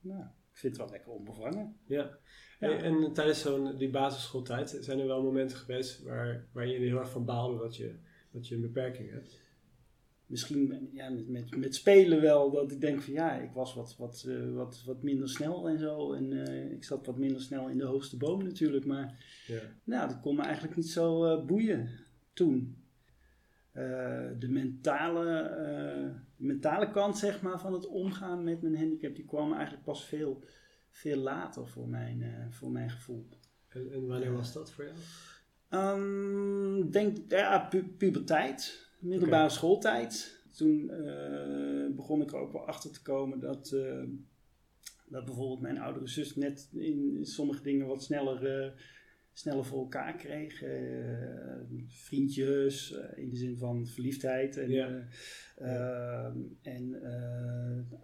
nou, 0.00 0.22
ik 0.22 0.56
vind 0.58 0.76
het 0.76 0.82
wel 0.82 0.92
lekker 0.92 1.12
onbevangen. 1.12 1.76
Ja. 1.86 2.18
ja. 2.60 2.68
En, 2.68 3.12
tijdens 3.12 3.40
zo'n 3.40 3.76
die 3.76 3.90
basisschooltijd 3.90 4.78
zijn 4.80 4.98
er 4.98 5.06
wel 5.06 5.22
momenten 5.22 5.56
geweest 5.56 6.02
waar, 6.02 6.46
waar 6.52 6.66
je 6.66 6.78
heel 6.78 6.98
erg 6.98 7.10
van 7.10 7.24
baalde 7.24 7.58
dat 7.58 7.76
je, 7.76 7.94
dat 8.30 8.48
je 8.48 8.54
een 8.54 8.60
beperking 8.60 9.10
hebt? 9.10 9.40
misschien 10.26 10.88
ja, 10.92 11.10
met, 11.10 11.28
met, 11.28 11.56
met 11.56 11.74
spelen 11.74 12.20
wel, 12.20 12.50
dat 12.50 12.72
ik 12.72 12.80
denk 12.80 13.02
van 13.02 13.12
ja, 13.12 13.34
ik 13.34 13.50
was 13.52 13.74
wat, 13.74 13.96
wat, 13.98 14.24
uh, 14.28 14.54
wat, 14.54 14.82
wat 14.86 15.02
minder 15.02 15.28
snel 15.28 15.68
en 15.68 15.78
zo. 15.78 16.12
En 16.12 16.30
uh, 16.30 16.72
ik 16.72 16.84
zat 16.84 17.06
wat 17.06 17.18
minder 17.18 17.40
snel 17.40 17.68
in 17.68 17.78
de 17.78 17.84
hoogste 17.84 18.16
boom 18.16 18.42
natuurlijk. 18.44 18.84
Maar 18.84 19.24
ja. 19.46 19.60
nou, 19.84 20.08
dat 20.08 20.20
kon 20.20 20.36
me 20.36 20.42
eigenlijk 20.42 20.76
niet 20.76 20.88
zo 20.88 21.24
uh, 21.24 21.44
boeien 21.44 21.88
toen. 22.32 22.81
De 24.38 24.48
mentale, 24.48 26.22
mentale 26.36 26.90
kant 26.90 27.18
zeg 27.18 27.42
maar, 27.42 27.60
van 27.60 27.72
het 27.72 27.86
omgaan 27.86 28.44
met 28.44 28.62
mijn 28.62 28.76
handicap, 28.76 29.14
die 29.14 29.24
kwam 29.24 29.52
eigenlijk 29.52 29.84
pas 29.84 30.04
veel, 30.04 30.44
veel 30.90 31.16
later 31.16 31.68
voor 31.68 31.88
mijn, 31.88 32.46
voor 32.50 32.70
mijn 32.70 32.90
gevoel. 32.90 33.28
En, 33.68 33.92
en 33.92 34.06
wanneer 34.06 34.32
was 34.32 34.52
dat 34.52 34.72
voor 34.72 34.84
jou? 34.84 34.96
Um, 36.00 36.90
denk, 36.90 37.16
ja, 37.28 37.66
pu 37.70 37.84
puberteit 37.84 38.90
middelbare 38.98 39.50
schooltijd. 39.50 40.40
Toen 40.56 40.86
begon 41.96 42.22
ik 42.22 42.32
er 42.32 42.38
ook 42.38 42.52
wel 42.52 42.66
achter 42.66 42.90
te 42.92 43.02
komen 43.02 43.40
dat, 43.40 43.76
dat 45.06 45.24
bijvoorbeeld 45.24 45.60
mijn 45.60 45.78
oudere 45.78 46.06
zus 46.06 46.36
net 46.36 46.68
in 46.72 47.18
sommige 47.22 47.62
dingen 47.62 47.86
wat 47.86 48.02
sneller, 48.02 48.72
sneller 49.32 49.64
voor 49.64 49.78
elkaar 49.78 50.16
kreeg. 50.16 50.62
vriendjes, 51.88 52.94
in 53.14 53.30
de 53.30 53.36
zin 53.36 53.56
van 53.56 53.86
verliefdheid 53.86 54.56
en, 54.56 54.70
ja. 54.70 55.06
en 56.62 57.02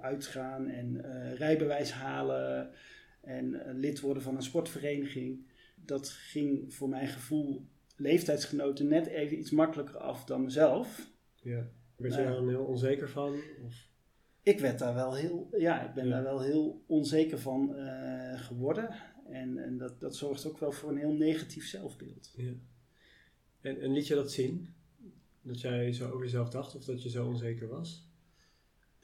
uitgaan 0.00 0.68
en 0.68 1.00
rijbewijs 1.36 1.92
halen 1.92 2.70
en 3.20 3.62
lid 3.74 4.00
worden 4.00 4.22
van 4.22 4.36
een 4.36 4.42
sportvereniging. 4.42 5.46
Dat 5.74 6.08
ging 6.08 6.74
voor 6.74 6.88
mijn 6.88 7.08
gevoel 7.08 7.66
leeftijdsgenoten 7.96 8.88
net 8.88 9.06
even 9.06 9.38
iets 9.38 9.50
makkelijker 9.50 9.96
af 9.96 10.24
dan 10.24 10.42
mezelf. 10.42 11.10
Ja. 11.34 11.70
werd 11.96 12.14
je 12.14 12.20
Nou 12.20 12.24
daar 12.24 12.34
dan 12.34 12.48
heel 12.48 12.64
onzeker 12.64 13.08
van? 13.08 13.34
Of? 13.64 13.86
Ik 14.42 14.60
werd 14.60 14.78
daar 14.78 14.94
wel 14.94 15.14
heel, 15.14 15.48
ja, 15.56 15.88
ik 15.88 15.94
ben 15.94 16.06
Ja. 16.06 16.10
daar 16.10 16.22
wel 16.22 16.40
heel 16.40 16.84
onzeker 16.86 17.38
van 17.38 17.76
eh, 17.76 18.40
geworden. 18.40 18.88
En, 19.28 19.58
en 19.58 19.76
dat, 19.78 20.00
dat 20.00 20.16
zorgt 20.16 20.46
ook 20.46 20.58
wel 20.58 20.72
voor 20.72 20.90
een 20.90 20.98
heel 20.98 21.12
negatief 21.12 21.66
zelfbeeld. 21.66 22.34
Ja. 22.36 22.52
En, 23.60 23.80
en 23.80 23.92
liet 23.92 24.06
je 24.06 24.14
dat 24.14 24.32
zien? 24.32 24.74
Dat 25.42 25.60
jij 25.60 25.92
zo 25.92 26.08
over 26.08 26.24
jezelf 26.24 26.48
dacht 26.48 26.74
of 26.74 26.84
dat 26.84 27.02
je 27.02 27.10
zo 27.10 27.26
onzeker 27.26 27.68
was? 27.68 28.06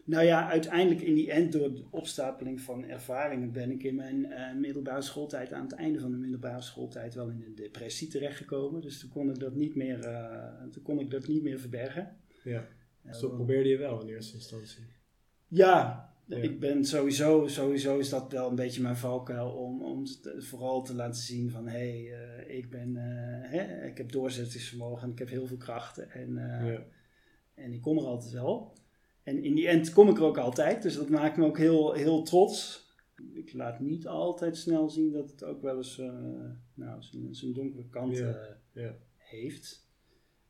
Nou 0.06 0.24
ja, 0.24 0.48
uiteindelijk 0.50 1.00
in 1.00 1.14
die 1.14 1.30
end, 1.30 1.52
door 1.52 1.74
de 1.74 1.86
opstapeling 1.90 2.60
van 2.60 2.84
ervaringen, 2.84 3.52
ben 3.52 3.70
ik 3.70 3.82
in 3.82 3.94
mijn 3.94 4.24
eh, 4.24 4.54
middelbare 4.54 5.02
schooltijd, 5.02 5.52
aan 5.52 5.62
het 5.62 5.72
einde 5.72 6.00
van 6.00 6.10
de 6.10 6.16
middelbare 6.16 6.60
schooltijd, 6.60 7.14
wel 7.14 7.28
in 7.28 7.42
een 7.42 7.54
depressie 7.54 8.08
terechtgekomen. 8.08 8.80
Dus 8.80 9.00
toen 9.00 9.10
kon 9.10 9.30
ik 9.30 9.38
dat 9.38 9.54
niet 9.54 9.74
meer, 9.74 10.00
eh, 10.00 10.62
toen 10.70 10.82
kon 10.82 11.00
ik 11.00 11.10
dat 11.10 11.26
niet 11.26 11.42
meer 11.42 11.58
verbergen. 11.58 12.16
Ja. 12.44 12.68
Dus 13.02 13.16
Eh, 13.16 13.22
dat 13.22 13.34
probeerde 13.34 13.68
je 13.68 13.76
wel 13.76 14.00
in 14.00 14.08
eerste 14.08 14.34
instantie. 14.34 14.84
Ja, 15.48 16.13
Ja. 16.26 16.36
ik 16.36 16.60
ben 16.60 16.84
sowieso, 16.84 17.46
sowieso 17.46 17.98
is 17.98 18.08
dat 18.08 18.32
wel 18.32 18.48
een 18.48 18.54
beetje 18.54 18.82
mijn 18.82 18.96
valkuil 18.96 19.50
om, 19.50 19.82
om 19.82 20.04
vooral 20.38 20.82
te 20.82 20.94
laten 20.94 21.22
zien 21.22 21.50
van 21.50 21.66
hé, 21.66 22.06
hey, 22.06 22.12
eh, 22.12 22.56
ik 22.56 22.70
ben, 22.70 22.96
eh, 22.96 23.50
hè, 23.50 23.86
ik 23.86 23.98
heb 23.98 24.12
doorzettingsvermogen 24.12 25.02
en 25.02 25.10
ik 25.10 25.18
heb 25.18 25.28
heel 25.28 25.46
veel 25.46 25.56
krachten 25.56 26.10
en, 26.10 26.38
eh, 26.38 26.72
ja. 26.72 26.84
en 27.54 27.72
ik 27.72 27.80
kom 27.80 27.98
er 27.98 28.04
altijd 28.04 28.32
wel. 28.32 28.72
En 29.22 29.42
in 29.42 29.54
die 29.54 29.68
end 29.68 29.92
kom 29.92 30.08
ik 30.08 30.16
er 30.16 30.24
ook 30.24 30.38
altijd, 30.38 30.82
dus 30.82 30.94
dat 30.94 31.08
maakt 31.08 31.36
me 31.36 31.44
ook 31.44 31.58
heel, 31.58 31.92
heel 31.92 32.22
trots. 32.22 32.82
Ik 33.32 33.52
laat 33.52 33.80
niet 33.80 34.06
altijd 34.06 34.56
snel 34.56 34.90
zien 34.90 35.12
dat 35.12 35.30
het 35.30 35.44
ook 35.44 35.62
wel 35.62 35.76
eens 35.76 35.96
nou, 36.74 37.02
zijn, 37.02 37.34
zijn 37.34 37.52
donkere 37.52 37.88
kant 37.88 38.16
Ja. 38.72 38.96
heeft. 39.16 39.83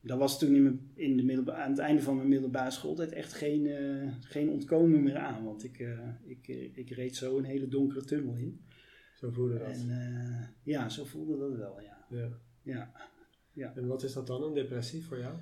Dat 0.05 0.17
was 0.17 0.39
toen 0.39 0.55
in, 0.55 0.63
mijn, 0.63 0.91
in 0.93 1.17
de 1.17 1.23
middelba- 1.23 1.53
aan 1.63 1.69
het 1.69 1.79
einde 1.79 2.01
van 2.01 2.15
mijn 2.15 2.27
middelbare 2.27 2.71
schooltijd 2.71 3.11
echt 3.11 3.33
geen, 3.33 3.67
eh, 3.67 4.13
geen 4.21 4.49
ontkomen 4.49 5.03
meer 5.03 5.17
aan. 5.17 5.43
Want 5.43 5.63
ik, 5.63 5.79
eh, 5.79 6.09
ik, 6.23 6.47
eh, 6.47 6.77
ik 6.77 6.89
reed 6.89 7.15
zo 7.15 7.37
een 7.37 7.43
hele 7.43 7.67
donkere 7.67 8.03
tunnel 8.05 8.35
in. 8.35 8.61
Zo 9.15 9.31
voelde 9.31 9.57
dat. 9.57 9.67
En 9.67 9.89
ja, 10.63 10.89
zo 10.89 11.03
voelde 11.05 11.37
dat 11.37 11.55
wel, 11.57 11.81
ja. 11.81 12.05
Ja. 12.63 12.91
Ja. 13.53 13.73
En 13.75 13.87
wat 13.87 14.03
is 14.03 14.13
dat 14.13 14.27
dan, 14.27 14.43
een 14.43 14.53
depressie 14.53 15.05
voor 15.05 15.19
jou? 15.19 15.35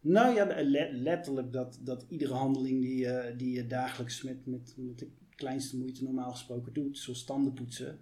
Nou 0.00 0.34
ja, 0.34 0.62
le- 0.62 0.90
letterlijk 0.92 1.52
dat, 1.52 1.80
dat 1.82 2.06
iedere 2.08 2.34
handeling 2.34 2.80
die, 2.82 2.96
je- 2.98 3.34
die 3.36 3.52
je 3.54 3.66
dagelijks 3.66 4.22
met, 4.22 4.46
met, 4.46 4.74
met 4.76 4.98
de 4.98 5.08
kleinste 5.34 5.76
moeite 5.78 6.04
normaal 6.04 6.30
gesproken 6.30 6.72
doet, 6.72 6.98
zoals 6.98 7.24
tanden 7.24 7.52
poetsen, 7.52 8.00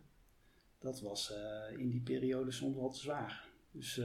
dat 0.78 1.00
was 1.00 1.33
in 1.76 1.90
die 1.90 2.00
periode 2.02 2.50
soms 2.50 2.76
wel 2.76 2.90
te 2.90 2.99
zwaar. 2.99 3.49
Dus 3.71 4.00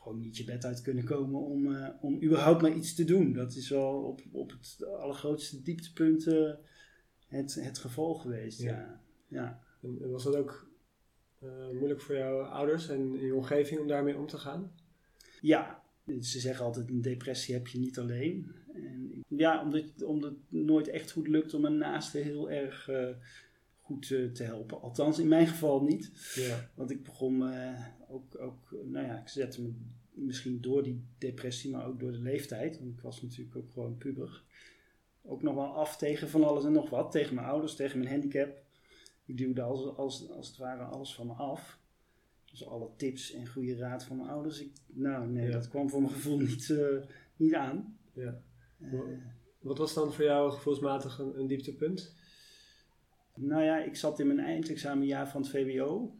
gewoon 0.00 0.18
niet 0.18 0.36
je 0.36 0.44
bed 0.44 0.64
uit 0.64 0.82
kunnen 0.82 1.04
komen 1.04 1.40
om, 1.40 1.74
eh, 1.74 1.88
om 2.00 2.22
überhaupt 2.22 2.62
maar 2.62 2.74
iets 2.74 2.94
te 2.94 3.04
doen. 3.04 3.32
Dat 3.32 3.54
is 3.54 3.68
wel 3.68 4.02
op, 4.02 4.20
op 4.32 4.50
het 4.50 4.86
allergrootste 4.86 5.62
dieptepunt 5.62 6.26
eh, 6.26 6.52
het, 7.26 7.54
het 7.54 7.78
geval 7.78 8.14
geweest. 8.14 8.60
Ja. 8.60 8.70
Ja. 8.70 9.00
Ja. 9.28 9.62
En, 9.82 9.98
en 10.02 10.10
was 10.10 10.24
dat 10.24 10.36
ook 10.36 10.70
eh, 11.38 11.70
moeilijk 11.70 12.00
voor 12.00 12.16
jouw 12.16 12.40
ouders 12.40 12.88
en 12.88 13.12
je 13.12 13.34
omgeving 13.34 13.80
om 13.80 13.86
daarmee 13.86 14.16
om 14.16 14.26
te 14.26 14.38
gaan? 14.38 14.72
Ja, 15.40 15.82
ze 16.06 16.40
zeggen 16.40 16.64
altijd 16.64 16.88
een 16.88 17.02
depressie 17.02 17.54
heb 17.54 17.66
je 17.66 17.78
niet 17.78 17.98
alleen. 17.98 18.52
En 18.74 19.24
ja, 19.28 19.62
omdat, 19.62 20.02
omdat 20.02 20.30
het 20.30 20.60
nooit 20.62 20.88
echt 20.88 21.10
goed 21.10 21.28
lukt 21.28 21.54
om 21.54 21.64
een 21.64 21.78
naaste 21.78 22.18
heel 22.18 22.50
erg 22.50 22.88
goed 23.90 24.10
eh, 24.10 24.24
te 24.32 24.42
helpen. 24.42 24.80
Althans, 24.80 25.18
in 25.18 25.28
mijn 25.28 25.46
geval 25.46 25.82
niet. 25.82 26.32
Ja. 26.34 26.70
Want 26.74 26.90
ik 26.90 27.02
begon 27.02 27.50
eh, 27.50 27.84
ook, 28.08 28.40
ook, 28.40 28.74
nou 28.84 29.06
ja, 29.06 29.20
ik 29.20 29.28
zette 29.28 29.62
me 29.62 29.72
misschien 30.12 30.60
door 30.60 30.82
die 30.82 31.04
depressie, 31.18 31.70
maar 31.70 31.86
ook 31.86 32.00
door 32.00 32.12
de 32.12 32.18
leeftijd. 32.18 32.78
Want 32.78 32.90
ik 32.90 33.00
was 33.00 33.22
natuurlijk 33.22 33.56
ook 33.56 33.70
gewoon 33.72 33.96
puber. 33.98 34.42
Ook 35.22 35.42
nog 35.42 35.54
wel 35.54 35.74
af 35.74 35.96
tegen 35.96 36.28
van 36.28 36.44
alles 36.44 36.64
en 36.64 36.72
nog 36.72 36.90
wat. 36.90 37.12
Tegen 37.12 37.34
mijn 37.34 37.46
ouders, 37.46 37.76
tegen 37.76 37.98
mijn 37.98 38.10
handicap. 38.10 38.62
Ik 39.24 39.36
duwde 39.38 39.62
als, 39.62 39.96
als, 39.96 40.30
als 40.30 40.48
het 40.48 40.56
ware 40.56 40.82
alles 40.82 41.14
van 41.14 41.26
me 41.26 41.32
af. 41.32 41.78
Dus 42.50 42.66
alle 42.66 42.88
tips 42.96 43.32
en 43.32 43.46
goede 43.46 43.76
raad 43.76 44.04
van 44.04 44.16
mijn 44.16 44.28
ouders. 44.28 44.60
Ik, 44.60 44.72
nou 44.86 45.26
nee, 45.28 45.46
Ja. 45.46 45.52
dat 45.52 45.68
kwam 45.68 45.90
voor 45.90 46.00
mijn 46.00 46.12
gevoel 46.12 46.38
niet, 46.38 46.70
eh, 46.70 46.96
niet 47.36 47.54
aan. 47.54 47.98
Ja. 48.12 48.40
Wat 49.60 49.78
was 49.78 49.94
dan 49.94 50.12
voor 50.12 50.24
jou 50.24 50.52
gevoelsmatig 50.52 51.18
een, 51.18 51.38
een 51.38 51.46
dieptepunt? 51.46 52.14
Nou 53.34 53.62
ja, 53.62 53.78
ik 53.78 53.96
zat 53.96 54.18
in 54.18 54.26
mijn 54.26 54.38
eindexamenjaar 54.38 55.28
van 55.28 55.40
het 55.40 55.50
VWO. 55.50 56.14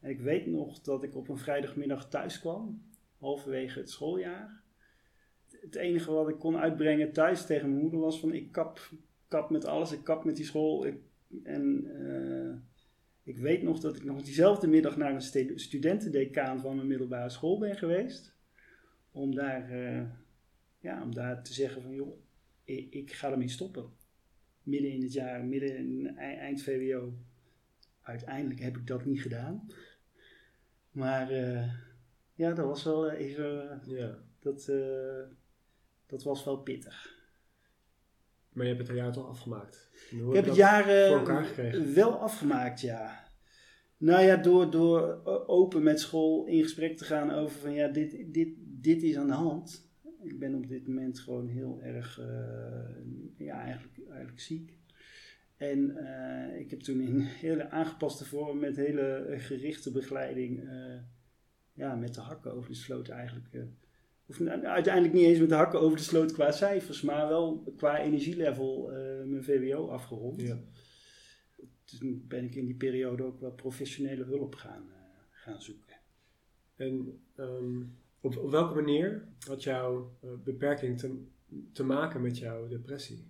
En 0.00 0.10
ik 0.10 0.20
weet 0.20 0.46
nog 0.46 0.80
dat 0.80 1.02
ik 1.02 1.14
op 1.14 1.28
een 1.28 1.38
vrijdagmiddag 1.38 2.08
thuis 2.08 2.40
kwam, 2.40 2.82
halverwege 3.18 3.78
het 3.78 3.90
schooljaar. 3.90 4.62
Het 5.60 5.74
enige 5.74 6.10
wat 6.10 6.28
ik 6.28 6.38
kon 6.38 6.56
uitbrengen 6.56 7.12
thuis 7.12 7.46
tegen 7.46 7.68
mijn 7.68 7.80
moeder 7.80 8.00
was 8.00 8.20
van 8.20 8.32
ik 8.32 8.52
kap, 8.52 8.90
kap 9.28 9.50
met 9.50 9.64
alles, 9.64 9.92
ik 9.92 10.04
kap 10.04 10.24
met 10.24 10.36
die 10.36 10.44
school. 10.44 10.86
Ik, 10.86 10.96
en 11.42 11.86
eh, 11.98 12.56
ik 13.22 13.38
weet 13.38 13.62
nog 13.62 13.80
dat 13.80 13.96
ik 13.96 14.04
nog 14.04 14.22
diezelfde 14.22 14.66
middag 14.66 14.96
naar 14.96 15.14
een 15.14 15.20
stu- 15.20 15.58
studentendecaan 15.58 16.60
van 16.60 16.76
mijn 16.76 16.88
middelbare 16.88 17.30
school 17.30 17.58
ben 17.58 17.76
geweest. 17.76 18.34
Om 19.12 19.34
daar, 19.34 19.70
eh, 19.70 20.02
ja, 20.78 21.02
om 21.02 21.14
daar 21.14 21.42
te 21.42 21.52
zeggen 21.52 21.82
van 21.82 21.94
joh, 21.94 22.18
ik, 22.64 22.94
ik 22.94 23.12
ga 23.12 23.30
ermee 23.30 23.48
stoppen 23.48 23.90
midden 24.64 24.90
in 24.90 25.02
het 25.02 25.12
jaar, 25.12 25.44
midden 25.44 25.76
in 25.76 26.16
ei- 26.16 26.36
eind 26.36 26.62
VWO. 26.62 27.12
Uiteindelijk 28.02 28.60
heb 28.60 28.76
ik 28.76 28.86
dat 28.86 29.04
niet 29.04 29.20
gedaan. 29.20 29.66
Maar 30.90 31.30
eh, 31.30 31.72
ja, 32.34 32.52
dat 32.52 32.66
was 32.66 32.84
wel 32.84 33.10
even, 33.10 33.80
Ja. 33.86 34.18
dat, 34.40 34.68
eh, 34.68 35.22
dat 36.06 36.22
was 36.22 36.44
wel 36.44 36.56
pittig. 36.58 37.12
Maar 38.52 38.66
je 38.66 38.74
hebt 38.74 38.88
het 38.88 38.96
jaar 38.96 39.12
toch 39.12 39.28
afgemaakt? 39.28 39.90
Hoe 40.10 40.28
Ik 40.28 40.34
heb 40.34 40.44
het 40.44 40.54
jaar 40.56 40.88
eh, 40.88 41.08
voor 41.08 41.18
elkaar 41.18 41.44
gekregen? 41.44 41.94
wel 41.94 42.12
afgemaakt, 42.18 42.80
ja. 42.80 43.22
Nou 43.96 44.22
ja, 44.22 44.36
door, 44.36 44.70
door 44.70 45.22
eh, 45.24 45.48
open 45.48 45.82
met 45.82 46.00
school 46.00 46.46
in 46.46 46.62
gesprek 46.62 46.96
te 46.96 47.04
gaan 47.04 47.30
over 47.30 47.58
van 47.58 47.72
ja, 47.72 47.88
dit, 47.88 48.34
dit, 48.34 48.48
dit 48.58 49.02
is 49.02 49.16
aan 49.16 49.26
de 49.26 49.32
hand. 49.32 49.92
Ik 50.22 50.38
ben 50.38 50.54
op 50.54 50.68
dit 50.68 50.86
moment 50.88 51.18
gewoon 51.18 51.46
heel 51.48 51.82
erg, 51.82 52.18
eh, 52.20 52.96
ja, 53.36 53.60
eigenlijk, 53.60 53.93
eigenlijk 54.14 54.42
ziek. 54.42 54.78
En 55.56 55.96
eh, 55.96 56.60
ik 56.60 56.70
heb 56.70 56.80
toen 56.80 57.00
in 57.00 57.20
hele 57.46 57.70
aangepaste 57.70 58.24
vorm 58.24 58.58
met 58.58 58.76
hele 58.76 59.14
eh, 59.16 59.40
gerichte 59.40 59.92
begeleiding, 59.92 60.68
eh, 60.68 60.98
ja, 61.72 61.94
met 61.94 62.14
de 62.14 62.20
hakken 62.20 62.52
over 62.52 62.70
de 62.70 62.76
sloot 62.76 63.08
eigenlijk. 63.08 63.46
of 64.26 64.40
nou, 64.40 64.64
uiteindelijk 64.64 65.14
niet 65.14 65.24
eens 65.24 65.38
met 65.38 65.48
de 65.48 65.54
hakken 65.54 65.80
over 65.80 65.96
de 65.96 66.02
sloot 66.02 66.32
qua 66.32 66.50
cijfers, 66.50 67.02
maar 67.02 67.28
wel 67.28 67.72
qua 67.76 67.98
energielevel 67.98 68.90
mijn 69.26 69.44
VWO 69.44 69.88
afgerond. 69.88 70.40
Ja. 70.40 70.58
Toen 71.84 72.24
ben 72.28 72.44
ik 72.44 72.54
in 72.54 72.66
die 72.66 72.74
periode 72.74 73.22
ook 73.22 73.40
wel 73.40 73.52
professionele 73.52 74.24
hulp 74.24 74.54
gaan, 74.54 74.84
gaan 75.30 75.62
zoeken. 75.62 75.96
En 76.76 77.20
ehm, 77.34 77.82
op, 78.20 78.36
op 78.36 78.50
welke 78.50 78.74
manier 78.74 79.28
had 79.46 79.62
jouw 79.62 80.16
beperking 80.44 80.98
te, 80.98 81.22
te 81.72 81.84
maken 81.84 82.22
met 82.22 82.38
jouw 82.38 82.68
depressie? 82.68 83.24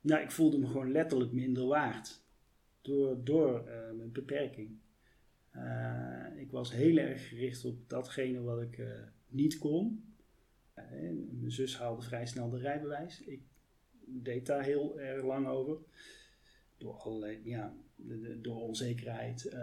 Nou, 0.00 0.22
ik 0.22 0.30
voelde 0.30 0.58
me 0.58 0.66
gewoon 0.66 0.92
letterlijk 0.92 1.32
minder 1.32 1.66
waard 1.66 2.22
door, 2.80 3.24
door 3.24 3.66
eh, 3.66 3.92
mijn 3.92 4.12
beperking. 4.12 4.78
Eh, 5.50 6.40
ik 6.40 6.50
was 6.50 6.72
heel 6.72 6.96
erg 6.96 7.28
gericht 7.28 7.64
op 7.64 7.88
datgene 7.88 8.40
wat 8.40 8.62
ik 8.62 8.78
eh, 8.78 8.86
niet 9.28 9.58
kon. 9.58 10.14
Eh, 10.74 10.84
mijn 11.30 11.52
zus 11.52 11.78
haalde 11.78 12.02
vrij 12.02 12.26
snel 12.26 12.50
de 12.50 12.58
rijbewijs. 12.58 13.20
Ik 13.20 13.42
deed 14.04 14.46
daar 14.46 14.62
heel 14.62 15.00
erg 15.00 15.24
lang 15.24 15.46
over. 15.46 15.76
Door 16.78 16.94
allerlei, 16.94 17.40
ja, 17.44 17.74
door 18.42 18.60
onzekerheid. 18.60 19.56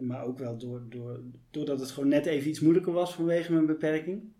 maar 0.00 0.24
ook 0.24 0.38
wel 0.38 0.58
door, 0.58 0.86
door, 0.88 1.22
doordat 1.50 1.80
het 1.80 1.90
gewoon 1.90 2.08
net 2.08 2.26
even 2.26 2.48
iets 2.48 2.60
moeilijker 2.60 2.92
was 2.92 3.14
vanwege 3.14 3.52
mijn 3.52 3.66
beperking. 3.66 4.32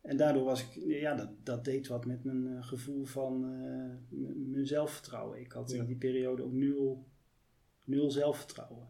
En 0.00 0.16
daardoor 0.16 0.44
was 0.44 0.62
ik, 0.62 0.82
ja, 0.84 1.14
dat, 1.14 1.28
dat 1.42 1.64
deed 1.64 1.86
wat 1.88 2.06
met 2.06 2.24
mijn 2.24 2.46
eh, 2.56 2.62
gevoel 2.66 3.04
van 3.04 3.44
eh, 3.44 4.18
mijn 4.50 4.66
zelfvertrouwen. 4.66 5.40
Ik 5.40 5.52
had 5.52 5.70
Ja. 5.70 5.78
in 5.78 5.86
die 5.86 5.96
periode 5.96 6.42
ook 6.42 6.52
nul, 6.52 7.06
nul 7.84 8.10
zelfvertrouwen. 8.10 8.88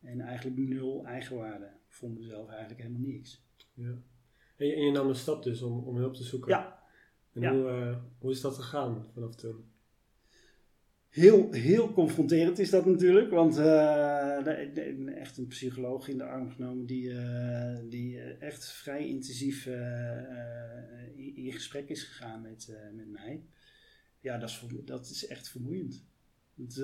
En 0.00 0.20
eigenlijk 0.20 0.56
nul 0.58 1.04
eigenwaarde. 1.06 1.64
Ik 1.64 1.92
vond 1.98 2.18
mezelf 2.18 2.48
eigenlijk 2.48 2.80
helemaal 2.80 3.00
niks. 3.08 3.44
Ja. 3.74 3.94
En, 4.56 4.66
je, 4.66 4.74
en 4.74 4.84
je 4.84 4.90
nam 4.92 5.06
de 5.06 5.14
stap 5.14 5.42
dus 5.42 5.62
om, 5.62 5.78
om 5.78 5.96
hulp 5.96 6.14
te 6.14 6.24
zoeken? 6.24 6.50
Ja. 6.50 6.82
En 7.32 7.40
Ja. 7.40 7.52
Hoe, 7.54 7.68
eh, 7.68 7.96
hoe 8.18 8.30
is 8.30 8.40
dat 8.40 8.54
gegaan 8.54 9.06
vanaf 9.12 9.34
toen? 9.34 9.64
Heel, 11.12 11.52
heel 11.52 11.92
confronterend 11.92 12.58
is 12.58 12.70
dat 12.70 12.86
natuurlijk, 12.86 13.30
want 13.30 13.54
de- 13.54 15.12
echt 15.16 15.38
een 15.38 15.46
psycholoog 15.46 16.08
in 16.08 16.18
de 16.18 16.24
arm 16.24 16.50
genomen 16.50 16.86
die, 16.86 17.10
eh, 17.12 17.78
die 17.88 18.18
eh, 18.20 18.42
echt 18.42 18.72
vrij 18.72 19.06
intensief 19.08 19.66
in, 21.16 21.36
in 21.36 21.52
gesprek 21.52 21.88
is 21.88 22.02
gegaan 22.02 22.42
met, 22.42 22.76
met 22.94 23.10
mij. 23.10 23.42
Ja, 24.20 24.38
dat 24.38 24.48
is, 24.48 24.64
dat 24.84 25.10
is 25.10 25.26
echt 25.26 25.48
vermoeiend. 25.48 26.04
Want, 26.54 26.74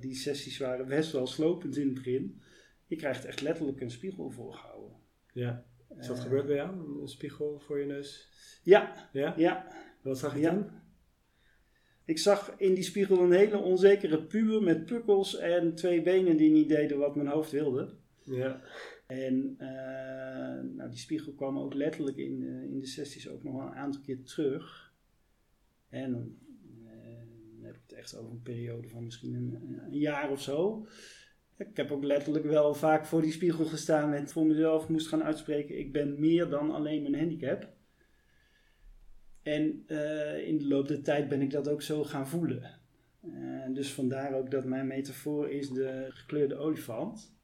die 0.00 0.14
sessies 0.14 0.58
waren 0.58 0.86
best 0.86 1.12
wel 1.12 1.26
slopend 1.26 1.76
in 1.76 1.84
het 1.86 1.94
begin. 1.94 2.40
Je 2.86 2.96
krijgt 2.96 3.24
echt 3.24 3.40
letterlijk 3.40 3.80
een 3.80 3.90
spiegel 3.90 4.30
voorgehouden. 4.30 4.96
Ja. 5.32 5.64
Is 5.98 6.06
dat 6.06 6.20
gebeurd 6.20 6.46
bij 6.46 6.56
jou? 6.56 7.00
Een 7.00 7.08
spiegel 7.08 7.58
voor 7.58 7.78
je 7.78 7.86
neus? 7.86 8.28
Ja, 8.62 9.08
Ja? 9.12 9.34
ja. 9.36 9.66
Wat 10.02 10.18
zag 10.18 10.34
je 10.34 10.40
Ja. 10.40 10.50
toen? 10.54 10.66
Ik 12.08 12.18
zag 12.18 12.54
in 12.56 12.74
die 12.74 12.84
spiegel 12.84 13.18
een 13.18 13.32
hele 13.32 13.58
onzekere 13.58 14.22
puber 14.22 14.62
met 14.62 14.84
pukkels 14.84 15.36
en 15.36 15.74
twee 15.74 16.02
benen 16.02 16.36
die 16.36 16.50
niet 16.50 16.68
deden 16.68 16.98
wat 16.98 17.16
mijn 17.16 17.28
hoofd 17.28 17.50
wilde. 17.50 17.94
Ja. 18.24 18.62
En 19.06 19.54
eh, 19.58 20.74
nou, 20.76 20.90
die 20.90 20.98
spiegel 20.98 21.32
kwam 21.32 21.58
ook 21.58 21.74
letterlijk 21.74 22.16
in, 22.16 22.42
eh, 22.42 22.70
in 22.70 22.80
de 22.80 22.86
sessies 22.86 23.28
ook 23.28 23.42
nog 23.42 23.54
wel 23.54 23.66
een 23.66 23.74
aantal 23.74 24.00
keer 24.00 24.22
terug. 24.22 24.92
En 25.88 26.12
dan 26.12 26.36
eh, 26.86 27.18
dan 27.54 27.64
heb 27.64 27.74
ik 27.74 27.80
het 27.86 27.98
echt 27.98 28.16
over 28.16 28.30
een 28.30 28.42
periode 28.42 28.88
van 28.88 29.04
misschien 29.04 29.34
een, 29.34 29.80
een 29.84 29.98
jaar 29.98 30.30
of 30.30 30.42
zo. 30.42 30.86
Ik 31.56 31.76
heb 31.76 31.90
ook 31.90 32.04
letterlijk 32.04 32.44
wel 32.44 32.74
vaak 32.74 33.06
voor 33.06 33.22
die 33.22 33.32
spiegel 33.32 33.64
gestaan 33.64 34.12
en 34.12 34.28
voor 34.28 34.46
mezelf 34.46 34.88
moest 34.88 35.08
gaan 35.08 35.22
uitspreken: 35.22 35.78
ik 35.78 35.92
ben 35.92 36.20
meer 36.20 36.48
dan 36.48 36.70
alleen 36.70 37.02
mijn 37.02 37.18
handicap. 37.18 37.76
En 39.48 39.84
eh, 39.86 40.48
in 40.48 40.58
de 40.58 40.66
loop 40.66 40.88
der 40.88 41.02
tijd 41.02 41.28
ben 41.28 41.40
ik 41.40 41.50
dat 41.50 41.68
ook 41.68 41.82
zo 41.82 42.04
gaan 42.04 42.28
voelen. 42.28 42.62
Eh, 43.20 43.74
dus 43.74 43.92
vandaar 43.92 44.34
ook 44.34 44.50
dat 44.50 44.64
mijn 44.64 44.86
metafoor 44.86 45.50
is 45.50 45.70
de 45.70 46.06
gekleurde 46.08 46.56
olifant. 46.56 47.36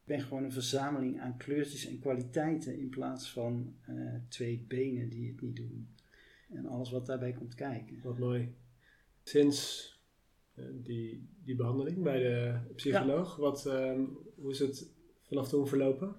Ik 0.00 0.04
ben 0.04 0.20
gewoon 0.20 0.44
een 0.44 0.52
verzameling 0.52 1.20
aan 1.20 1.36
kleurtjes 1.36 1.86
en 1.86 1.98
kwaliteiten 1.98 2.78
in 2.78 2.88
plaats 2.88 3.32
van 3.32 3.74
eh, 3.82 4.14
twee 4.28 4.64
benen 4.68 5.08
die 5.08 5.28
het 5.28 5.40
niet 5.40 5.56
doen. 5.56 5.88
En 6.52 6.66
alles 6.66 6.90
wat 6.90 7.06
daarbij 7.06 7.32
komt 7.32 7.54
kijken. 7.54 8.00
Wat 8.02 8.18
mooi. 8.18 8.54
Sinds 9.22 9.92
die, 10.82 11.28
die 11.44 11.56
behandeling 11.56 12.02
bij 12.02 12.18
de 12.18 12.58
psycholoog, 12.74 13.36
wat, 13.36 13.66
ehm, 13.66 14.04
hoe 14.34 14.50
is 14.50 14.58
het 14.58 14.90
vanaf 15.22 15.48
toen 15.48 15.68
verlopen? 15.68 16.16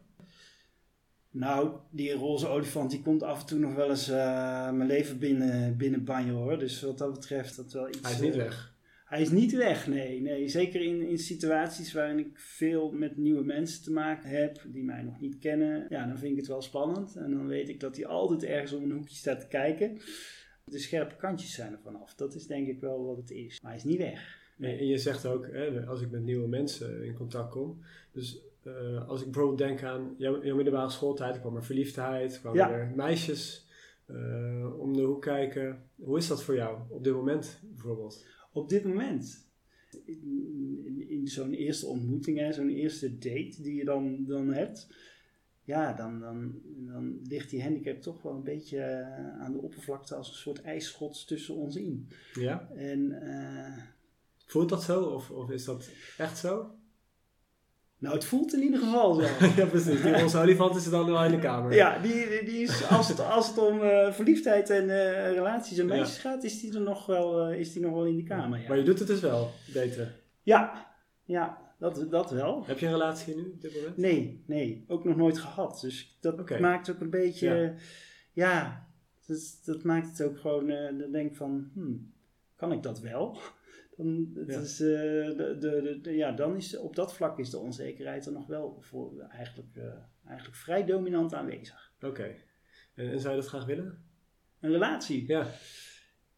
Nou, 1.32 1.80
die 1.92 2.14
roze 2.14 2.48
olifant 2.48 2.92
die 2.92 3.02
komt 3.02 3.24
af 3.24 3.40
en 3.40 3.46
toe 3.46 3.60
nog 3.60 3.76
wel 3.76 3.90
eens 3.90 4.10
eh, 4.10 4.72
mijn 4.72 4.88
leven 4.88 5.20
binnen, 5.20 5.78
binnen 5.78 6.04
banjo 6.04 6.36
hoor. 6.36 6.60
Dus 6.60 6.82
wat 6.82 6.98
dat 6.98 7.14
betreft 7.14 7.56
dat 7.56 7.74
wel 7.74 7.88
iets... 7.88 8.02
Hij 8.02 8.12
is 8.12 8.20
niet 8.20 8.36
weg. 8.36 8.78
Hij 9.06 9.22
is 9.22 9.30
niet 9.30 9.52
weg, 9.52 9.88
nee. 9.88 10.22
nee. 10.22 10.48
Zeker 10.48 10.82
in, 10.82 11.02
in 11.02 11.18
situaties 11.18 11.94
waarin 11.94 12.20
ik 12.20 12.40
veel 12.40 12.92
met 12.92 13.18
nieuwe 13.18 13.44
mensen 13.44 13.84
te 13.84 13.92
maken 13.92 14.30
heb, 14.30 14.62
die 14.68 14.84
mij 14.84 15.02
nog 15.02 15.20
niet 15.20 15.38
kennen. 15.40 15.86
Ja, 15.90 16.08
dan 16.08 16.18
vind 16.18 16.32
ik 16.32 16.38
het 16.38 16.48
wel 16.48 16.62
spannend. 16.62 17.16
En 17.16 17.32
dan 17.32 17.48
weet 17.48 17.70
ik 17.70 17.80
dat 17.80 17.96
hij 17.96 18.06
altijd 18.06 18.44
ergens 18.44 18.74
om 18.74 18.84
een 18.84 18.92
hoekje 18.92 19.16
staat 19.16 19.40
te 19.40 19.48
kijken. 19.48 19.98
De 20.66 20.80
scherpe 20.80 21.16
kantjes 21.16 21.54
zijn 21.54 21.72
er 21.72 21.80
vanaf. 21.84 22.16
Dat 22.16 22.36
is 22.36 22.48
denk 22.48 22.68
ik 22.68 22.80
wel 22.80 23.06
wat 23.06 23.18
het 23.18 23.32
is. 23.32 23.62
Maar 23.62 23.72
hij 23.72 23.80
is 23.80 23.86
niet 23.86 23.98
weg. 23.98 24.38
En 24.58 24.78
en 24.80 24.88
je 24.88 24.98
zegt 24.98 25.26
ook, 25.26 25.48
hè, 25.52 25.86
als 25.86 26.02
ik 26.02 26.12
met 26.12 26.24
nieuwe 26.24 26.48
mensen 26.48 27.06
in 27.06 27.14
contact 27.14 27.52
kom. 27.52 27.84
Dus 28.12 28.42
eh, 28.64 29.08
als 29.08 29.20
ik 29.22 29.32
bijvoorbeeld 29.32 29.58
denk 29.70 29.84
aan 29.84 30.16
jouw, 30.18 30.44
jouw 30.44 30.56
middelbare 30.56 30.90
schooltijd, 30.90 31.34
er 31.36 31.40
kwam 31.42 31.56
er 31.56 31.64
verliefdheid, 31.64 32.40
kwamen 32.40 32.60
Ja. 32.60 32.72
er 32.72 32.92
meisjes 32.96 33.68
eh, 34.06 34.80
om 34.80 34.94
de 34.94 35.02
hoek 35.02 35.22
kijken. 35.22 35.84
Hoe 35.96 36.18
is 36.18 36.28
dat 36.28 36.44
voor 36.44 36.56
jou 36.56 36.80
op 36.90 37.04
dit 37.04 37.14
moment 37.14 37.60
bijvoorbeeld? 37.64 38.26
Op 38.52 38.70
dit 38.70 38.84
moment, 38.84 39.48
in, 40.06 40.82
in, 40.86 41.10
in 41.10 41.28
zo'n 41.28 41.54
eerste 41.54 41.86
ontmoeting, 41.86 42.54
zo'n 42.54 42.70
eerste 42.70 43.18
date 43.18 43.62
die 43.62 43.76
je 43.76 43.86
dan, 43.86 44.26
dan 44.26 44.54
hebt, 44.54 44.88
ja, 45.64 45.94
dan, 45.94 46.20
dan, 46.20 46.62
dan 46.66 47.20
ligt 47.24 47.50
die 47.50 47.64
handicap 47.64 48.02
toch 48.02 48.22
wel 48.22 48.34
een 48.34 48.44
beetje 48.44 48.80
eh, 48.80 49.42
aan 49.42 49.52
de 49.52 49.62
oppervlakte 49.62 50.16
als 50.16 50.30
een 50.30 50.36
soort 50.36 50.62
ijsschots 50.62 51.26
tussen 51.26 51.56
ons 51.56 51.76
in. 51.76 52.08
Ja? 52.34 52.70
En 52.76 53.14
Voelt 54.46 54.70
dat 54.70 54.84
zo 54.84 55.04
of, 55.04 55.32
of 55.32 55.52
is 55.52 55.66
dat 55.66 55.90
echt 56.18 56.38
zo? 56.38 56.72
Nou, 58.00 58.16
het 58.16 58.26
voelt 58.26 58.54
in 58.54 58.62
ieder 58.62 58.80
geval 58.80 59.14
zo. 59.14 59.22
ja, 59.62 59.66
precies. 59.66 60.02
Die 60.02 60.24
onze 60.24 60.38
olifant 60.38 60.76
is 60.76 60.86
er 60.86 60.92
dan 60.92 61.06
wel 61.06 61.24
in 61.24 61.32
de 61.32 61.40
kamer. 61.40 61.74
Ja, 61.74 62.00
die, 62.00 62.44
die 62.46 62.62
is, 62.62 62.90
als, 62.90 63.08
het, 63.08 63.20
als 63.20 63.48
het 63.48 63.58
om 63.58 63.82
eh, 63.82 64.12
verliefdheid 64.12 64.70
en 64.70 64.90
eh, 64.90 65.32
relaties 65.34 65.78
en 65.78 65.88
Ja. 65.88 65.96
meisjes 65.96 66.18
gaat, 66.18 66.44
is 66.44 66.62
die 66.62 66.74
er 66.74 66.82
nog 66.82 67.06
wel, 67.06 67.48
eh, 67.48 67.60
is 67.60 67.74
die 67.74 67.82
nog 67.82 67.94
wel 67.94 68.06
in 68.06 68.16
de 68.16 68.24
kamer. 68.24 68.50
Maar 68.50 68.62
Ja, 68.68 68.74
je 68.74 68.84
doet 68.84 69.00
het 69.00 69.08
dus 69.08 69.20
wel, 69.20 69.52
daten. 69.74 70.16
ja, 70.44 70.88
ja 71.24 71.58
dat, 71.80 72.06
dat 72.10 72.32
wel. 72.32 72.64
Heb 72.66 72.80
je 72.80 72.86
een 72.86 72.92
relatie 72.92 73.36
nu 73.36 73.52
op 73.54 73.62
dit 73.62 73.76
moment? 73.76 73.98
Nee, 73.98 74.44
nee, 74.48 74.86
ook 74.88 75.04
nog 75.04 75.16
nooit 75.16 75.38
gehad. 75.38 75.80
Dus 75.82 76.18
dat 76.22 76.60
maakt 76.60 76.90
ook 76.92 77.00
een 77.00 77.10
beetje, 77.10 77.74
Ja. 78.34 78.88
dat, 79.28 79.60
dat 79.66 79.84
maakt 79.84 80.08
het 80.18 80.28
ook 80.28 80.40
gewoon, 80.40 80.68
dan 81.00 81.12
denk 81.12 81.30
ik 81.30 81.36
van, 81.36 81.70
hmm, 81.74 82.14
kan 82.56 82.72
ik 82.72 82.84
dat 82.84 83.00
wel? 83.00 83.38
Dan, 84.04 84.32
het 84.36 84.48
Ja. 84.48 84.60
is, 84.60 84.80
eh, 84.82 84.88
de, 85.60 86.00
de, 86.02 86.12
ja, 86.16 86.32
dan 86.32 86.56
is 86.56 86.78
op 86.78 86.96
dat 86.96 87.14
vlak 87.14 87.40
is 87.40 87.50
de 87.50 87.58
onzekerheid 87.58 88.26
er 88.26 88.32
nog 88.32 88.48
wel 88.48 88.78
voor, 88.80 89.20
eigenlijk, 89.30 89.76
eh, 89.76 89.84
eigenlijk 90.28 90.58
vrij 90.58 90.86
dominant 90.86 91.34
aanwezig. 91.34 91.92
Oké. 92.02 92.36
En, 92.96 93.12
en 93.12 93.20
zou 93.20 93.36
je 93.36 93.42
dat 93.42 93.50
graag 93.50 93.66
willen? 93.66 94.04
Een 94.60 94.72
relatie. 94.72 95.28
Ja. 95.28 95.48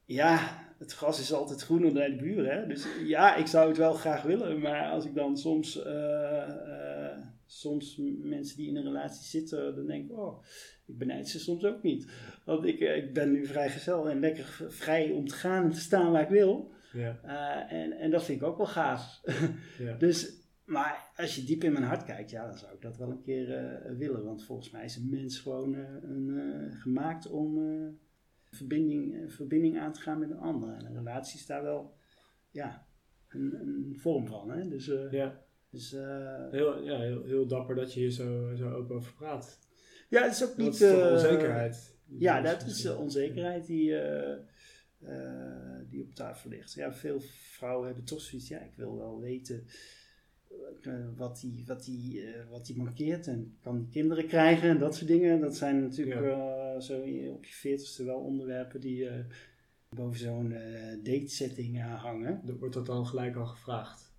Ja, 0.06 0.64
het 0.80 0.94
gras 0.94 1.20
is 1.20 1.34
altijd 1.34 1.62
groener 1.62 1.94
bij 1.94 2.10
de 2.10 2.16
buren. 2.16 2.58
Hè? 2.60 2.68
Dus 2.68 2.86
ja, 3.06 3.36
ik 3.36 3.48
zou 3.48 3.68
het 3.68 3.78
wel 3.78 3.94
graag 3.94 4.22
willen. 4.24 4.60
Maar 4.60 4.90
als 4.90 5.06
ik 5.06 5.16
dan 5.16 5.38
soms, 5.38 5.84
eh, 5.84 7.18
soms 7.46 7.98
mensen 8.22 8.58
die 8.58 8.68
in 8.68 8.76
een 8.76 8.84
relatie 8.84 9.24
zitten, 9.24 9.76
dan 9.76 9.86
denk 9.86 10.06
ik, 10.12 10.18
oh, 10.18 10.44
ik 10.86 10.98
benijd 10.98 11.28
ze 11.30 11.40
soms 11.40 11.64
ook 11.66 11.84
niet. 11.84 12.08
Want 12.46 12.66
ik, 12.66 12.80
ik 12.80 13.14
ben 13.14 13.32
nu 13.32 13.46
vrijgezel 13.46 14.10
en 14.10 14.20
lekker 14.20 14.66
vrij 14.70 15.12
om 15.12 15.28
te 15.28 15.36
gaan 15.36 15.64
en 15.64 15.72
te 15.72 15.80
staan 15.80 16.12
waar 16.12 16.22
ik 16.22 16.30
wil. 16.30 16.72
Ja. 16.94 17.20
Eh, 17.24 17.78
en, 17.80 17.92
en 17.92 18.12
dat 18.12 18.24
vind 18.24 18.42
ik 18.42 18.48
ook 18.48 18.58
wel 18.58 18.68
gaaf. 18.68 19.22
ja. 19.78 19.98
dus, 19.98 20.34
maar 20.66 21.12
als 21.16 21.36
je 21.36 21.44
diep 21.44 21.64
in 21.64 21.72
mijn 21.72 21.86
hart 21.86 22.04
kijkt, 22.04 22.30
ja, 22.30 22.46
dan 22.46 22.58
zou 22.58 22.74
ik 22.74 22.82
dat 22.82 22.98
wel 22.98 23.10
een 23.10 23.22
keer 23.22 23.54
eh, 23.54 23.98
willen. 23.98 24.24
Want 24.26 24.44
volgens 24.44 24.72
mij 24.72 24.84
is 24.84 24.96
een 24.96 25.10
mens 25.10 25.40
gewoon 25.40 25.76
eh, 25.76 25.82
een, 26.02 26.72
gemaakt 26.72 27.28
om 27.28 27.60
verbinding, 28.50 29.34
verbinding 29.34 29.80
aan 29.80 29.94
te 29.94 30.02
gaan 30.02 30.20
met 30.20 30.30
een 30.30 30.40
ander. 30.40 30.74
En 30.74 30.86
een 30.86 30.96
relatie 30.98 31.40
is 31.40 31.46
daar 31.46 31.64
wel 31.64 31.94
ja, 32.52 32.88
een, 33.28 33.54
een 33.54 33.96
vorm 34.00 34.28
van. 34.28 34.52
Hè? 34.52 34.68
Dus, 34.68 34.86
ja. 35.12 35.44
dus 35.70 35.92
Heel, 36.52 36.84
ja, 36.84 37.00
heel, 37.00 37.24
heel 37.24 37.48
dapper 37.48 37.76
dat 37.76 37.94
je 37.94 38.00
hier 38.00 38.12
zo, 38.12 38.54
zo 38.56 38.70
open 38.70 38.96
over 38.96 39.14
praat. 39.14 39.60
ja, 40.10 40.24
het 40.24 40.32
is 40.32 40.44
ook 40.44 40.50
Dat 40.50 40.58
niet... 40.58 40.74
is 40.74 40.80
toch 40.80 41.00
eh, 41.00 41.12
onzekerheid. 41.12 42.00
Ja, 42.18 42.42
dat 42.42 42.66
is 42.66 42.82
de 42.82 42.96
onzekerheid 42.96 43.66
die, 43.66 43.96
die 45.90 46.02
op 46.04 46.14
tafel 46.16 46.50
ligt. 46.50 46.74
Ja, 46.74 46.94
veel 46.94 47.20
vrouwen 47.30 47.86
hebben 47.86 48.04
toch 48.06 48.22
zoiets, 48.22 48.48
ja, 48.48 48.60
ik 48.60 48.76
wil 48.76 48.98
wel 48.98 49.20
weten 49.20 49.64
eh, 50.82 50.94
wat, 51.16 51.40
die, 51.40 51.64
wat, 51.68 51.84
die, 51.84 52.22
eh, 52.26 52.50
wat 52.50 52.66
die 52.66 52.78
mankeert 52.78 53.28
en 53.28 53.58
kan 53.62 53.78
die 53.78 53.88
kinderen 53.90 54.28
krijgen 54.28 54.70
en 54.70 54.78
dat 54.80 54.96
soort 54.96 55.08
dingen. 55.08 55.42
Dat 55.42 55.56
zijn 55.56 55.82
natuurlijk 55.82 56.22
eh, 56.26 56.80
zo 56.80 57.00
op 57.34 57.46
je 57.46 57.54
veertigste 57.54 58.04
wel 58.04 58.20
onderwerpen 58.20 58.82
die 58.82 59.08
eh, 59.08 59.26
boven 59.96 60.20
zo'n 60.20 60.52
eh 60.52 61.04
datesetting 61.04 61.78
eh, 61.80 62.02
hangen. 62.04 62.58
Wordt 62.60 62.74
dat 62.74 62.86
dan 62.86 63.06
gelijk 63.08 63.36
al 63.36 63.46
gevraagd? 63.46 64.10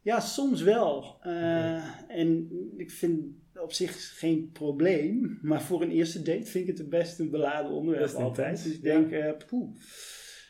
Ja, 0.00 0.20
soms 0.20 0.62
wel. 0.62 1.16
Eh, 1.22 2.10
En 2.10 2.50
ik 2.76 2.90
vind 2.90 3.24
op 3.64 3.72
zich 3.72 4.18
geen 4.18 4.50
probleem. 4.52 5.38
Maar 5.42 5.62
voor 5.62 5.82
een 5.82 5.90
eerste 5.90 6.22
date 6.22 6.44
vind 6.44 6.64
ik 6.64 6.66
het 6.66 6.78
het 6.78 6.88
best 6.88 7.18
een 7.18 7.30
beladen 7.30 7.70
onderwerp 7.70 8.04
Best 8.04 8.16
altijd. 8.16 8.64
Dus 8.64 8.72
ik 8.72 8.82
ja. 8.82 8.92
denk, 8.92 9.10
eh, 9.10 9.46
poeh, 9.46 9.76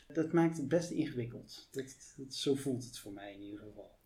dat 0.07 0.33
maakt 0.33 0.57
het 0.57 0.67
best 0.67 0.89
ingewikkeld. 0.89 1.67
Dat, 1.71 2.13
dat, 2.17 2.33
zo 2.33 2.55
voelt 2.55 2.83
het 2.83 2.99
voor 2.99 3.13
mij 3.13 3.33
in 3.33 3.41
ieder 3.41 3.59
geval. 3.59 3.99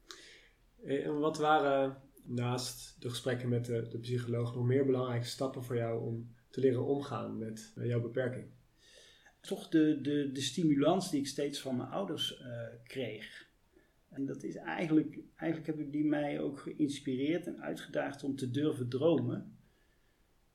Eh, 0.83 1.05
En 1.05 1.19
wat 1.19 1.37
waren 1.37 2.01
naast 2.23 3.01
de 3.01 3.09
gesprekken 3.09 3.49
met 3.49 3.65
de, 3.65 3.87
de 3.87 3.99
psycholoog 3.99 4.55
nog 4.55 4.65
meer 4.65 4.85
belangrijke 4.85 5.27
stappen 5.27 5.63
voor 5.63 5.75
jou 5.75 6.05
om 6.05 6.35
te 6.49 6.59
leren 6.59 6.85
omgaan 6.85 7.37
met 7.37 7.73
eh, 7.75 7.85
jouw 7.85 8.01
beperking? 8.01 8.47
Toch 9.41 9.69
de, 9.69 9.99
de, 10.01 10.31
de 10.31 10.41
stimulans 10.41 11.11
die 11.11 11.19
ik 11.19 11.27
steeds 11.27 11.59
van 11.59 11.77
mijn 11.77 11.89
ouders 11.89 12.43
kreeg. 12.83 13.48
En 14.09 14.25
dat 14.25 14.43
is 14.43 14.55
eigenlijk, 14.55 15.19
eigenlijk 15.35 15.67
hebben 15.67 15.91
die 15.91 16.05
mij 16.05 16.39
ook 16.39 16.59
geïnspireerd 16.59 17.47
en 17.47 17.61
uitgedaagd 17.61 18.23
om 18.23 18.35
te 18.35 18.51
durven 18.51 18.89
dromen. 18.89 19.57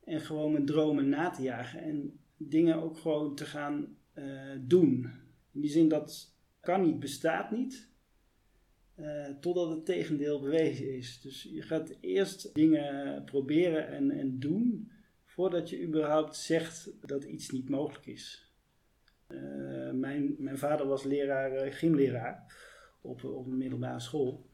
En 0.04 0.20
gewoon 0.20 0.52
mijn 0.52 0.66
dromen 0.66 1.08
na 1.08 1.30
te 1.30 1.42
jagen 1.42 1.82
en 1.82 2.18
dingen 2.36 2.82
ook 2.82 2.98
gewoon 2.98 3.34
te 3.34 3.44
gaan 3.44 3.96
eh, 4.12 4.56
doen. 4.60 5.10
In 5.52 5.60
die 5.60 5.70
zin 5.70 5.88
dat 5.88 6.34
kan 6.60 6.82
niet, 6.82 6.98
bestaat 6.98 7.50
niet. 7.50 7.92
eh, 8.94 9.26
totdat 9.40 9.70
het 9.70 9.84
tegendeel 9.84 10.40
bewezen 10.40 10.96
is. 10.96 11.20
Dus 11.20 11.42
je 11.42 11.62
gaat 11.62 11.96
eerst 12.00 12.54
dingen 12.54 13.24
proberen 13.24 13.88
en, 13.88 14.10
en 14.10 14.38
doen 14.38 14.90
voordat 15.24 15.70
je 15.70 15.82
überhaupt 15.82 16.36
zegt 16.36 16.90
dat 17.00 17.24
iets 17.24 17.50
niet 17.50 17.68
mogelijk 17.68 18.06
is. 18.06 18.52
Eh, 19.26 19.90
mijn, 19.90 20.34
mijn 20.38 20.58
vader 20.58 20.86
was 20.86 21.04
leraar, 21.04 21.72
gymleraar 21.72 22.52
op, 23.04 23.24
op 23.24 23.46
een 23.46 23.58
middelbare 23.58 24.00
school. 24.00 24.46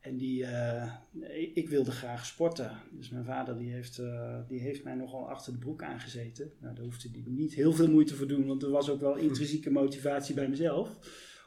En 0.00 0.16
die, 0.16 0.44
eh, 0.44 0.92
ik, 1.20 1.54
ik 1.54 1.68
wilde 1.68 1.90
graag 1.90 2.26
sporten. 2.26 2.70
Dus 2.90 3.10
mijn 3.10 3.24
vader 3.24 3.58
die 3.58 3.72
heeft, 3.72 3.98
eh, 3.98 4.38
die 4.48 4.60
heeft 4.60 4.84
mij 4.84 4.94
nogal 4.94 5.28
achter 5.28 5.52
de 5.52 5.58
broek 5.58 5.82
aangezeten. 5.82 6.52
Nou, 6.60 6.74
daar 6.74 6.84
hoefde 6.84 7.08
hij 7.12 7.22
niet 7.26 7.54
heel 7.54 7.72
veel 7.72 7.90
moeite 7.90 8.14
voor 8.14 8.26
doen, 8.26 8.46
want 8.46 8.62
er 8.62 8.70
was 8.70 8.90
ook 8.90 9.00
wel 9.00 9.16
intrinsieke 9.16 9.70
motivatie 9.70 10.34
bij 10.34 10.48
mezelf. 10.48 10.98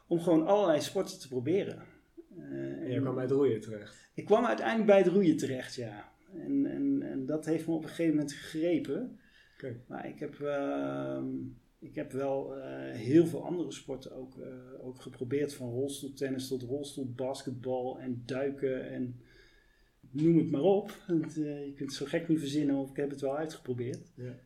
Om 0.07 0.19
gewoon 0.19 0.45
allerlei 0.45 0.81
sporten 0.81 1.19
te 1.19 1.27
proberen. 1.27 1.83
Eh, 2.37 2.81
En 2.81 2.89
jij 2.89 2.99
kwam 2.99 3.13
bij 3.13 3.23
het 3.23 3.33
roeien 3.33 3.61
terecht. 3.61 4.09
ik 4.13 4.25
kwam 4.25 4.45
uiteindelijk 4.45 4.87
bij 4.87 4.97
het 4.97 5.07
roeien 5.07 5.37
terecht, 5.37 5.75
ja. 5.75 6.11
En, 6.33 6.65
en, 6.65 7.01
en 7.01 7.25
dat 7.25 7.45
heeft 7.45 7.67
me 7.67 7.73
op 7.73 7.83
een 7.83 7.89
gegeven 7.89 8.15
moment 8.15 8.33
gegrepen. 8.33 9.19
Maar 9.87 10.07
ik 10.07 10.19
heb, 10.19 10.39
ehm, 10.39 11.25
ik 11.81 11.95
heb 11.95 12.11
wel 12.11 12.55
eh, 12.55 12.95
heel 12.95 13.25
veel 13.25 13.45
andere 13.45 13.71
sporten 13.71 14.15
ook, 14.15 14.37
eh, 14.37 14.85
ook 14.85 15.01
geprobeerd. 15.01 15.53
Van 15.53 15.69
rolstoeltennis 15.69 16.47
tot 16.47 16.61
rolstoelbasketbal 16.61 17.99
en 17.99 18.23
duiken 18.25 18.89
en 18.89 19.19
noem 20.11 20.37
het 20.37 20.51
maar 20.51 20.61
op. 20.61 21.03
Het, 21.07 21.37
eh, 21.37 21.65
je 21.65 21.73
kunt 21.73 21.89
het 21.89 21.97
zo 21.97 22.05
gek 22.05 22.27
niet 22.27 22.39
verzinnen 22.39 22.75
of 22.75 22.89
ik 22.89 22.95
heb 22.95 23.09
het 23.09 23.21
wel 23.21 23.37
uitgeprobeerd. 23.37 24.11
Ja. 24.15 24.39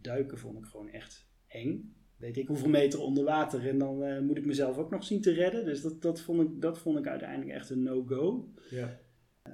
Duiken 0.00 0.38
vond 0.38 0.58
ik 0.58 0.64
gewoon 0.64 0.88
echt 0.88 1.28
eng. 1.46 1.94
Weet 2.16 2.36
ik 2.36 2.48
hoeveel 2.48 2.68
meter 2.68 3.00
onder 3.00 3.24
water 3.24 3.68
en 3.68 3.78
dan 3.78 4.24
moet 4.24 4.38
ik 4.38 4.46
mezelf 4.46 4.78
ook 4.78 4.90
nog 4.90 5.04
zien 5.04 5.20
te 5.20 5.32
redden. 5.32 5.64
Dus 5.64 5.82
dat, 5.82 6.02
dat, 6.02 6.20
vond, 6.20 6.40
ik, 6.40 6.60
dat 6.60 6.78
vond 6.78 6.98
ik 6.98 7.06
uiteindelijk 7.06 7.50
echt 7.50 7.70
een 7.70 7.82
no-go. 7.82 8.52
Ja. 8.70 9.00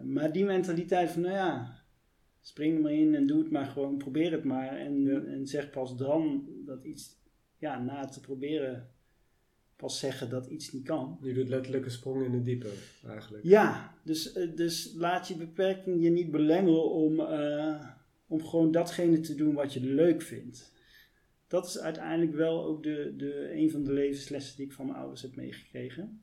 Maar 0.02 0.32
die 0.32 0.44
mentaliteit 0.44 1.10
van, 1.10 1.22
nou 1.22 1.34
ja, 1.34 1.82
spring 2.40 2.74
er 2.74 2.82
maar 2.82 2.92
in 2.92 3.14
en 3.14 3.26
doe 3.26 3.38
het 3.38 3.50
maar 3.50 3.66
gewoon, 3.66 3.96
probeer 3.96 4.32
het 4.32 4.44
maar. 4.44 4.76
En, 4.76 5.02
Ja. 5.02 5.24
en 5.24 5.46
zeg 5.46 5.70
pas 5.70 5.96
dan 5.96 6.48
dat 6.64 6.84
iets, 6.84 7.21
ja, 7.62 7.78
na 7.78 8.00
het 8.00 8.12
te 8.12 8.20
proberen, 8.20 8.90
pas 9.76 9.98
zeggen 9.98 10.30
dat 10.30 10.46
iets 10.46 10.72
niet 10.72 10.84
kan. 10.84 11.18
Je 11.20 11.34
doet 11.34 11.48
letterlijk 11.48 11.84
een 11.84 11.90
sprong 11.90 12.24
in 12.24 12.32
het 12.32 12.44
diepe, 12.44 12.72
eigenlijk. 13.06 13.44
Ja, 13.44 13.94
dus, 14.02 14.32
eh, 14.32 14.56
dus 14.56 14.92
laat 14.96 15.28
je 15.28 15.34
beperking 15.34 16.02
je 16.02 16.10
niet 16.10 16.30
belemmeren 16.30 16.90
om, 16.90 17.20
eh, 17.20 17.88
om 18.26 18.44
gewoon 18.44 18.70
datgene 18.70 19.20
te 19.20 19.34
doen 19.34 19.54
wat 19.54 19.72
je 19.72 19.80
leuk 19.80 20.22
vindt. 20.22 20.72
Dat 21.46 21.66
is 21.66 21.78
uiteindelijk 21.78 22.34
wel 22.36 22.64
ook 22.64 22.82
de, 22.82 23.14
de, 23.16 23.52
een 23.52 23.70
van 23.70 23.84
de 23.84 23.92
levenslessen 23.92 24.56
die 24.56 24.66
ik 24.66 24.72
van 24.72 24.86
mijn 24.86 24.98
ouders 24.98 25.22
heb 25.22 25.36
meegekregen. 25.36 26.22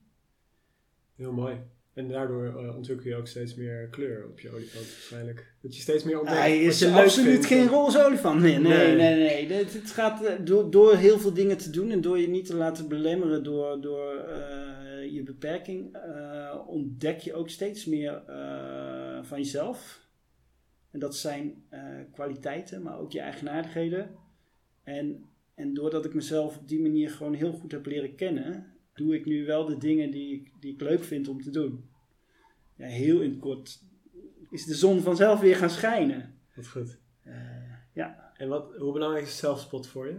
Heel 1.15 1.33
mooi. 1.33 1.57
En 1.93 2.07
daardoor 2.07 2.45
eh, 2.45 2.75
ontwikkel 2.75 3.09
je 3.09 3.15
ook 3.15 3.27
steeds 3.27 3.55
meer 3.55 3.87
kleur 3.87 4.27
op 4.27 4.39
je 4.39 4.49
olifant 4.49 4.85
waarschijnlijk. 4.85 5.53
Dat 5.61 5.75
je 5.75 5.81
steeds 5.81 6.03
meer 6.03 6.19
ontdekt 6.19 6.39
Hij 6.39 6.63
is 6.63 6.85
absoluut 6.85 7.45
geen 7.45 7.67
roze 7.67 8.05
olifant. 8.05 8.41
Nee, 8.41 8.59
nee, 8.59 8.95
Nee. 8.95 8.95
nee. 8.95 9.47
nee, 9.47 9.57
Het, 9.57 9.73
het 9.73 9.91
gaat 9.91 10.23
eh, 10.23 10.33
door, 10.45 10.71
door 10.71 10.95
heel 10.95 11.19
veel 11.19 11.33
dingen 11.33 11.57
te 11.57 11.69
doen 11.69 11.91
en 11.91 12.01
door 12.01 12.19
je 12.19 12.27
niet 12.27 12.45
te 12.45 12.55
laten 12.55 12.87
belemmeren 12.87 13.43
door, 13.43 13.81
door 13.81 14.15
eh, 14.15 15.13
je 15.13 15.23
beperking, 15.23 15.97
ontdek 16.67 17.19
je 17.19 17.33
ook 17.33 17.49
steeds 17.49 17.85
meer 17.85 18.21
van 19.21 19.37
jezelf. 19.37 20.07
En 20.91 20.99
dat 20.99 21.15
zijn 21.15 21.63
kwaliteiten, 22.11 22.81
maar 22.81 22.99
ook 22.99 23.11
je 23.11 23.19
eigenaardigheden. 23.19 24.15
En, 24.83 25.25
en 25.55 25.73
doordat 25.73 26.05
ik 26.05 26.13
mezelf 26.13 26.57
op 26.57 26.67
die 26.67 26.81
manier 26.81 27.09
gewoon 27.09 27.33
heel 27.33 27.51
goed 27.51 27.71
heb 27.71 27.85
leren 27.85 28.15
kennen, 28.15 28.78
doe 28.99 29.15
ik 29.15 29.25
nu 29.25 29.45
wel 29.45 29.65
de 29.65 29.77
dingen 29.77 30.11
die 30.11 30.35
ik, 30.35 30.51
die 30.59 30.73
ik 30.73 30.81
leuk 30.81 31.03
vind 31.03 31.27
om 31.27 31.41
te 31.41 31.49
doen. 31.49 31.89
Ja, 32.75 32.85
heel 32.85 33.21
in 33.21 33.29
het 33.29 33.39
kort 33.39 33.83
is 34.49 34.65
de 34.65 34.75
zon 34.75 35.01
vanzelf 35.01 35.39
weer 35.39 35.55
gaan 35.55 35.69
schijnen. 35.69 36.39
Wat 36.55 36.67
goed. 36.67 36.97
Eh, 37.23 37.33
ja, 37.93 38.33
En 38.37 38.47
wat, 38.47 38.75
hoe 38.75 38.93
belangrijk 38.93 39.25
is 39.25 39.37
zelfspot 39.37 39.87
voor 39.87 40.07
je? 40.07 40.17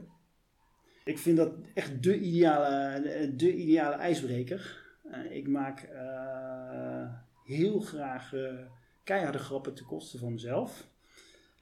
ik 1.04 1.18
vind 1.18 1.36
dat 1.36 1.52
echt 1.74 2.02
de 2.02 2.18
ideale, 2.18 3.00
de, 3.02 3.36
de 3.36 3.54
ideale 3.54 3.94
ijsbreker. 3.94 4.88
Eh, 5.10 5.36
ik 5.36 5.48
maak 5.48 5.80
eh, 5.80 7.14
heel 7.44 7.80
graag 7.80 8.32
keiharde 9.04 9.38
grappen 9.38 9.74
ten 9.74 9.86
koste 9.86 10.18
van 10.18 10.32
mezelf. 10.32 10.88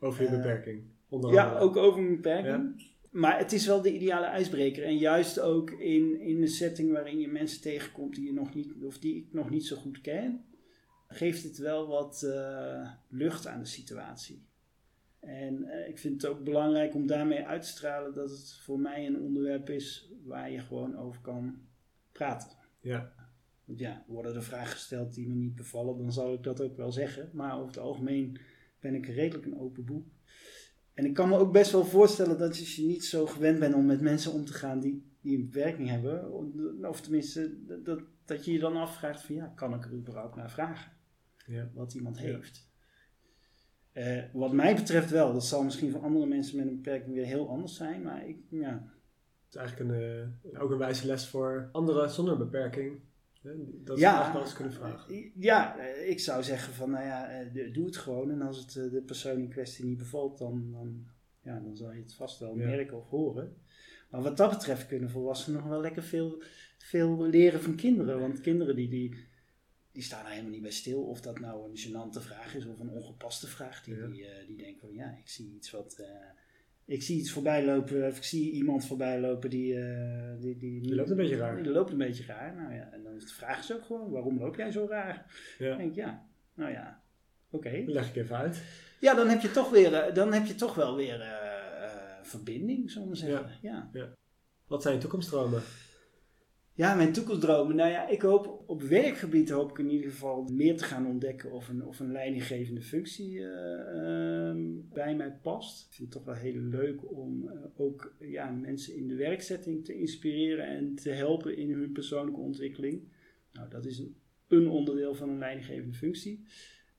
Over 0.00 0.22
je 0.22 0.30
beperking. 0.30 0.82
Onder 1.08 1.32
Ja, 1.32 1.58
ook 1.58 1.76
over 1.76 2.02
mijn 2.02 2.16
beperking. 2.16 2.82
Maar 3.10 3.38
het 3.38 3.52
is 3.52 3.66
wel 3.66 3.82
de 3.82 3.94
ideale 3.94 4.26
ijsbreker. 4.26 4.84
En 4.84 4.96
juist 4.96 5.40
ook 5.40 5.70
in, 5.70 6.20
in 6.20 6.42
een 6.42 6.48
setting 6.48 6.92
waarin 6.92 7.18
je 7.18 7.28
mensen 7.28 7.60
tegenkomt 7.60 8.14
die, 8.14 8.24
je 8.24 8.32
nog 8.32 8.54
niet, 8.54 8.72
of 8.82 8.98
die 8.98 9.16
ik 9.16 9.32
nog 9.32 9.50
niet 9.50 9.66
zo 9.66 9.76
goed 9.76 10.00
ken, 10.00 10.44
geeft 11.08 11.42
het 11.42 11.58
wel 11.58 11.86
wat 11.86 12.22
eh, 12.22 12.90
lucht 13.08 13.46
aan 13.46 13.60
de 13.60 13.66
situatie. 13.66 14.46
En 15.20 15.64
eh, 15.64 15.88
ik 15.88 15.98
vind 15.98 16.22
het 16.22 16.30
ook 16.30 16.44
belangrijk 16.44 16.94
om 16.94 17.06
daarmee 17.06 17.46
uit 17.46 17.62
te 17.62 17.68
stralen 17.68 18.14
dat 18.14 18.30
het 18.30 18.60
voor 18.62 18.80
mij 18.80 19.06
een 19.06 19.20
onderwerp 19.20 19.70
is 19.70 20.12
waar 20.24 20.50
je 20.50 20.60
gewoon 20.60 20.96
over 20.96 21.20
kan 21.20 21.58
praten. 22.12 22.50
Ja. 22.80 23.12
Want 23.64 23.80
ja, 23.80 24.04
worden 24.06 24.34
er 24.34 24.42
vragen 24.42 24.72
gesteld 24.72 25.14
die 25.14 25.28
me 25.28 25.34
niet 25.34 25.54
bevallen, 25.54 25.98
dan 25.98 26.12
zal 26.12 26.32
ik 26.32 26.42
dat 26.42 26.60
ook 26.60 26.76
wel 26.76 26.92
zeggen. 26.92 27.30
Maar 27.32 27.54
over 27.54 27.66
het 27.66 27.78
algemeen 27.78 28.38
ben 28.80 28.94
ik 28.94 29.06
redelijk 29.06 29.46
een 29.46 29.58
open 29.58 29.84
boek. 29.84 30.06
En 30.98 31.04
ik 31.04 31.14
kan 31.14 31.28
me 31.28 31.38
ook 31.38 31.52
best 31.52 31.72
wel 31.72 31.84
voorstellen 31.84 32.38
dat 32.38 32.48
als 32.48 32.76
je 32.76 32.86
niet 32.86 33.04
zo 33.04 33.26
gewend 33.26 33.58
bent 33.58 33.74
om 33.74 33.86
met 33.86 34.00
mensen 34.00 34.32
om 34.32 34.44
te 34.44 34.52
gaan 34.52 34.80
die, 34.80 35.16
die 35.20 35.36
een 35.36 35.50
beperking 35.50 35.88
hebben, 35.88 36.32
of 36.88 37.00
tenminste 37.00 37.64
dat- 37.66 37.84
dat, 37.84 38.00
dat 38.24 38.44
je 38.44 38.52
je 38.52 38.58
dan 38.58 38.76
afvraagt 38.76 39.22
van 39.22 39.34
ja, 39.34 39.46
kan 39.46 39.74
ik 39.74 39.84
er 39.84 39.92
überhaupt 39.92 40.36
naar 40.36 40.50
vragen 40.50 40.92
ja. 41.46 41.70
wat 41.74 41.94
iemand 41.94 42.18
heeft. 42.18 42.68
Eh, 43.92 44.22
wat 44.32 44.52
mij 44.52 44.74
betreft 44.74 45.10
wel, 45.10 45.32
dat 45.32 45.44
zal 45.44 45.64
misschien 45.64 45.90
voor 45.90 46.00
andere 46.02 46.26
mensen 46.26 46.56
met 46.56 46.66
een 46.66 46.74
beperking 46.76 47.14
weer 47.14 47.26
heel 47.26 47.48
anders 47.48 47.76
zijn, 47.76 48.02
maar 48.02 48.28
ik, 48.28 48.36
ja, 48.50 48.72
Het 49.44 49.54
is 49.54 49.56
eigenlijk 49.56 49.90
een, 49.90 50.30
eh, 50.52 50.62
ook 50.62 50.70
een 50.70 50.78
wijze 50.78 51.06
les 51.06 51.28
voor 51.28 51.68
anderen 51.72 52.10
zonder 52.10 52.36
beperking. 52.38 53.00
Dat 53.42 53.96
ze 53.98 54.02
Ja. 54.04 54.40
eens 54.40 54.52
kunnen 54.52 54.72
vragen. 54.72 55.32
Ja, 55.34 55.78
eh, 55.78 56.08
ik 56.10 56.20
zou 56.20 56.42
zeggen 56.42 56.74
van, 56.74 56.90
nou 56.90 57.04
ja, 57.04 57.28
eh, 57.30 57.72
doe 57.72 57.86
het 57.86 57.96
gewoon. 57.96 58.30
En 58.30 58.42
als 58.42 58.58
het 58.58 58.76
eh, 58.76 58.90
de 58.90 59.02
persoon 59.02 59.38
in 59.38 59.48
kwestie 59.48 59.84
niet 59.84 59.98
bevalt, 59.98 60.38
dan, 60.38 60.70
dan, 60.72 61.06
ja, 61.42 61.60
dan 61.60 61.76
zal 61.76 61.92
je 61.92 62.00
het 62.02 62.14
vast 62.14 62.38
wel 62.38 62.58
Ja. 62.58 62.66
merken 62.66 62.96
of 62.96 63.08
horen. 63.08 63.56
Maar 64.10 64.22
wat 64.22 64.36
dat 64.36 64.50
betreft 64.50 64.86
kunnen 64.86 65.10
volwassenen 65.10 65.60
nog 65.60 65.68
wel 65.68 65.80
lekker 65.80 66.02
veel, 66.02 66.42
veel 66.78 67.22
leren 67.26 67.60
van 67.62 67.74
kinderen. 67.74 68.20
Want 68.20 68.40
kinderen 68.40 68.76
die, 68.76 68.88
die, 68.88 69.26
die 69.92 70.02
staan 70.02 70.24
er 70.24 70.30
helemaal 70.30 70.50
niet 70.50 70.62
bij 70.62 70.70
stil. 70.70 71.02
Of 71.02 71.20
dat 71.20 71.38
nou 71.40 71.70
een 71.70 71.76
gênante 71.78 72.20
vraag 72.20 72.54
is 72.54 72.66
of 72.66 72.78
een 72.80 72.90
ongepaste 72.90 73.46
vraag. 73.46 73.84
Die, 73.84 73.94
Ja. 73.96 74.06
die, 74.06 74.24
die 74.46 74.56
denken 74.56 74.80
van, 74.80 74.92
ja, 74.94 75.16
ik 75.18 75.28
zie 75.28 75.52
iets 75.54 75.70
wat... 75.70 76.02
ik 76.88 77.02
zie 77.02 77.18
iets 77.18 77.32
voorbij 77.32 77.64
lopen, 77.64 78.06
of 78.06 78.16
ik 78.16 78.22
zie 78.22 78.52
iemand 78.52 78.86
voorbij 78.86 79.20
lopen 79.20 79.50
die... 79.50 79.74
eh, 79.74 80.40
die, 80.40 80.56
die, 80.56 80.80
Die 80.80 80.94
loopt 80.94 81.10
een 81.10 81.16
beetje 81.16 81.36
raar. 81.36 81.62
Die 81.62 81.72
loopt 81.72 81.90
een 81.90 81.98
beetje 81.98 82.24
raar. 82.26 82.54
Nou 82.56 82.74
ja, 82.74 82.88
en 82.92 83.02
dan 83.02 83.14
is 83.14 83.26
de 83.26 83.32
vraag 83.34 83.58
is 83.58 83.72
ook 83.72 83.84
gewoon, 83.84 84.10
waarom 84.10 84.38
loop 84.38 84.56
jij 84.56 84.70
zo 84.70 84.86
raar? 84.90 85.26
Ja. 85.58 85.68
Dan 85.68 85.78
denk 85.78 85.90
ik, 85.90 85.96
ja, 85.96 86.26
nou 86.54 86.72
ja, 86.72 87.02
oké. 87.50 87.84
Dat 87.84 87.94
leg 87.94 88.08
ik 88.08 88.16
even 88.16 88.36
uit. 88.36 88.62
Ja, 89.00 89.14
dan 89.14 89.28
heb 89.28 89.40
je 89.40 89.50
toch, 89.50 89.70
weer, 89.70 89.94
eh, 89.94 90.14
dan 90.14 90.32
heb 90.32 90.46
je 90.46 90.54
toch 90.54 90.74
wel 90.74 90.96
weer 90.96 91.20
eh, 91.20 91.88
verbinding, 92.22 92.90
zullen 92.90 93.08
we 93.08 93.16
zeggen. 93.16 93.50
Ja. 93.62 93.90
Ja. 93.92 94.12
Wat 94.66 94.82
zijn 94.82 94.94
je 94.94 95.00
toekomstdromen? 95.00 95.62
Mijn 96.78 97.12
toekomstdromen. 97.12 97.76
Nou 97.76 97.90
ja, 97.90 98.08
ik 98.08 98.22
hoop 98.22 98.62
op 98.66 98.82
werkgebied 98.82 99.50
hoop 99.50 99.70
ik 99.70 99.78
in 99.78 99.90
ieder 99.90 100.10
geval 100.10 100.44
meer 100.52 100.76
te 100.76 100.84
gaan 100.84 101.06
ontdekken 101.06 101.52
of 101.52 101.68
een, 101.68 101.84
of 101.84 102.00
een 102.00 102.12
leidinggevende 102.12 102.82
functie 102.82 103.44
eh, 103.44 104.48
ehm, 104.48 104.60
bij 104.92 105.16
mij 105.16 105.38
past. 105.42 105.86
Ik 105.86 105.94
vind 105.94 106.14
het 106.14 106.24
toch 106.24 106.34
wel 106.34 106.42
heel 106.42 106.60
leuk 106.60 107.10
om 107.10 107.48
eh, 107.48 107.64
ook 107.76 108.16
ja, 108.20 108.50
mensen 108.50 108.96
in 108.96 109.08
de 109.08 109.14
werkzetting 109.14 109.84
te 109.84 109.94
inspireren 109.94 110.66
en 110.66 110.94
te 110.94 111.10
helpen 111.10 111.56
in 111.56 111.70
hun 111.70 111.92
persoonlijke 111.92 112.40
ontwikkeling. 112.40 113.02
Nou, 113.52 113.70
dat 113.70 113.84
is 113.84 113.98
een, 113.98 114.16
een 114.48 114.68
onderdeel 114.68 115.14
van 115.14 115.28
een 115.28 115.38
leidinggevende 115.38 115.96
functie. 115.96 116.44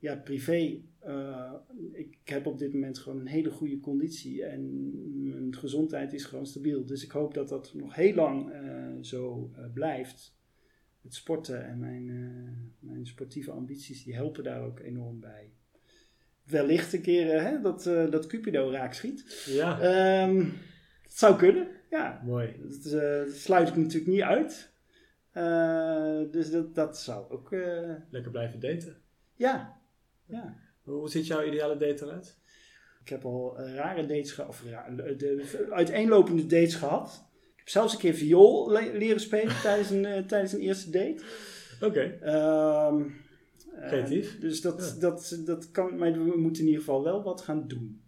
Ja, 0.00 0.16
privé. 0.16 0.80
eh, 0.98 1.52
ik 1.92 2.18
heb 2.24 2.46
op 2.46 2.58
dit 2.58 2.72
moment 2.72 2.98
gewoon 2.98 3.20
een 3.20 3.26
hele 3.26 3.50
goede 3.50 3.80
conditie 3.80 4.44
en 4.44 4.90
mijn 5.28 5.54
gezondheid 5.56 6.12
is 6.12 6.24
gewoon 6.24 6.46
stabiel. 6.46 6.86
Dus 6.86 7.04
ik 7.04 7.10
hoop 7.10 7.34
dat 7.34 7.48
dat 7.48 7.74
nog 7.74 7.94
heel 7.94 8.14
lang 8.14 8.50
eh, 8.50 8.88
zo 9.00 9.50
eh, 9.56 9.64
blijft. 9.74 10.38
Het 11.02 11.14
sporten 11.14 11.66
en 11.66 11.78
mijn, 11.78 12.06
mijn 12.78 13.06
sportieve 13.06 13.50
ambities, 13.50 14.04
die 14.04 14.14
helpen 14.14 14.44
daar 14.44 14.62
ook 14.62 14.80
enorm 14.80 15.20
bij. 15.20 15.52
Wellicht 16.44 16.92
een 16.92 17.00
keer 17.02 17.42
hè, 17.42 17.60
dat, 17.60 17.82
dat 17.84 18.26
Cupido 18.26 18.70
raak 18.70 18.92
schiet. 18.92 19.44
Ja, 19.46 19.80
Ehm, 19.80 20.36
het 21.02 21.18
zou 21.18 21.36
kunnen, 21.36 21.68
ja. 21.90 22.22
mooi. 22.24 22.56
Dat, 22.62 22.82
dat 22.92 23.30
sluit 23.34 23.68
ik 23.68 23.76
natuurlijk 23.76 24.12
niet 24.12 24.22
uit. 24.22 24.72
Dus 26.32 26.50
dat, 26.50 26.74
dat 26.74 26.98
zou 26.98 27.30
ook, 27.30 27.50
Lekker 28.10 28.30
blijven 28.30 28.60
daten. 28.60 28.96
ja. 29.36 29.78
Ja. 30.30 30.56
Hoe 30.82 31.08
ziet 31.10 31.26
jouw 31.26 31.44
ideale 31.44 31.76
date 31.76 32.04
eruit? 32.04 32.38
Ik 33.02 33.08
heb 33.08 33.24
al 33.24 33.58
eh, 33.58 33.74
rare 33.74 34.06
dates 34.06 34.32
gehad, 34.32 34.50
of 34.50 34.62
ra- 34.64 34.90
de, 34.90 35.66
uiteenlopende 35.70 36.46
dates 36.46 36.74
gehad. 36.74 37.28
Ik 37.52 37.56
heb 37.56 37.68
zelfs 37.68 37.92
een 37.92 37.98
keer 37.98 38.14
viool 38.14 38.70
le- 38.70 38.92
leren 38.98 39.20
spelen 39.20 39.60
tijdens, 39.62 39.90
een, 39.90 40.04
eh, 40.04 40.22
tijdens 40.24 40.52
een 40.52 40.60
eerste 40.60 40.90
date. 40.90 41.22
Oké. 41.80 42.00
Ehm, 42.00 43.02
eh, 43.74 43.88
Creatief. 43.88 44.38
dus 44.38 44.60
dat, 44.60 44.92
Ja. 44.94 45.00
dat, 45.00 45.42
dat 45.44 45.70
kan, 45.70 45.96
maar 45.98 46.12
we 46.12 46.36
moeten 46.38 46.62
in 46.62 46.68
ieder 46.68 46.84
geval 46.84 47.02
wel 47.04 47.22
wat 47.22 47.40
gaan 47.40 47.68
doen. 47.68 48.02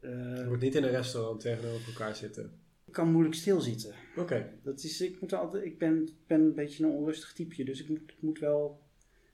Eh, 0.00 0.10
Je 0.36 0.44
moet 0.48 0.60
niet 0.60 0.74
in 0.74 0.82
een 0.84 0.90
restaurant 0.90 1.40
tegenover 1.40 1.86
elkaar 1.88 2.16
zitten. 2.16 2.58
ik 2.86 2.92
kan 2.92 3.12
moeilijk 3.12 3.34
stilzitten. 3.34 3.94
Oké. 4.16 4.50
Dat 4.62 4.82
is, 4.82 5.00
ik, 5.00 5.20
moet 5.20 5.32
altijd, 5.32 5.64
ik 5.64 5.78
ben, 5.78 6.08
ben 6.26 6.40
een 6.40 6.54
beetje 6.54 6.84
een 6.84 6.90
onrustig 6.90 7.32
typeje, 7.32 7.64
dus 7.64 7.80
ik 7.82 7.88
moet, 7.88 8.00
ik 8.10 8.20
moet, 8.22 8.38
wel, 8.38 8.80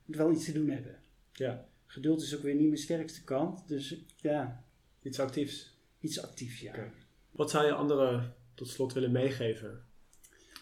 moet 0.05 0.17
wel 0.17 0.31
iets 0.33 0.45
te 0.45 0.53
doen 0.53 0.69
hebben. 0.69 1.03
Ja, 1.33 1.69
Geduld 1.91 2.23
is 2.23 2.37
ook 2.37 2.43
weer 2.43 2.55
niet 2.55 2.67
mijn 2.67 2.77
sterkste 2.77 3.25
kant, 3.25 3.69
dus 3.69 4.05
ja, 4.17 4.65
iets 5.03 5.21
actiefs. 5.21 5.79
iets 6.01 6.23
actiefs, 6.23 6.61
ja. 6.61 6.91
Wat 7.31 7.51
zou 7.51 7.67
je 7.67 7.73
anderen 7.73 8.35
tot 8.55 8.69
slot 8.69 8.93
willen 8.93 9.13
meegeven? 9.13 9.85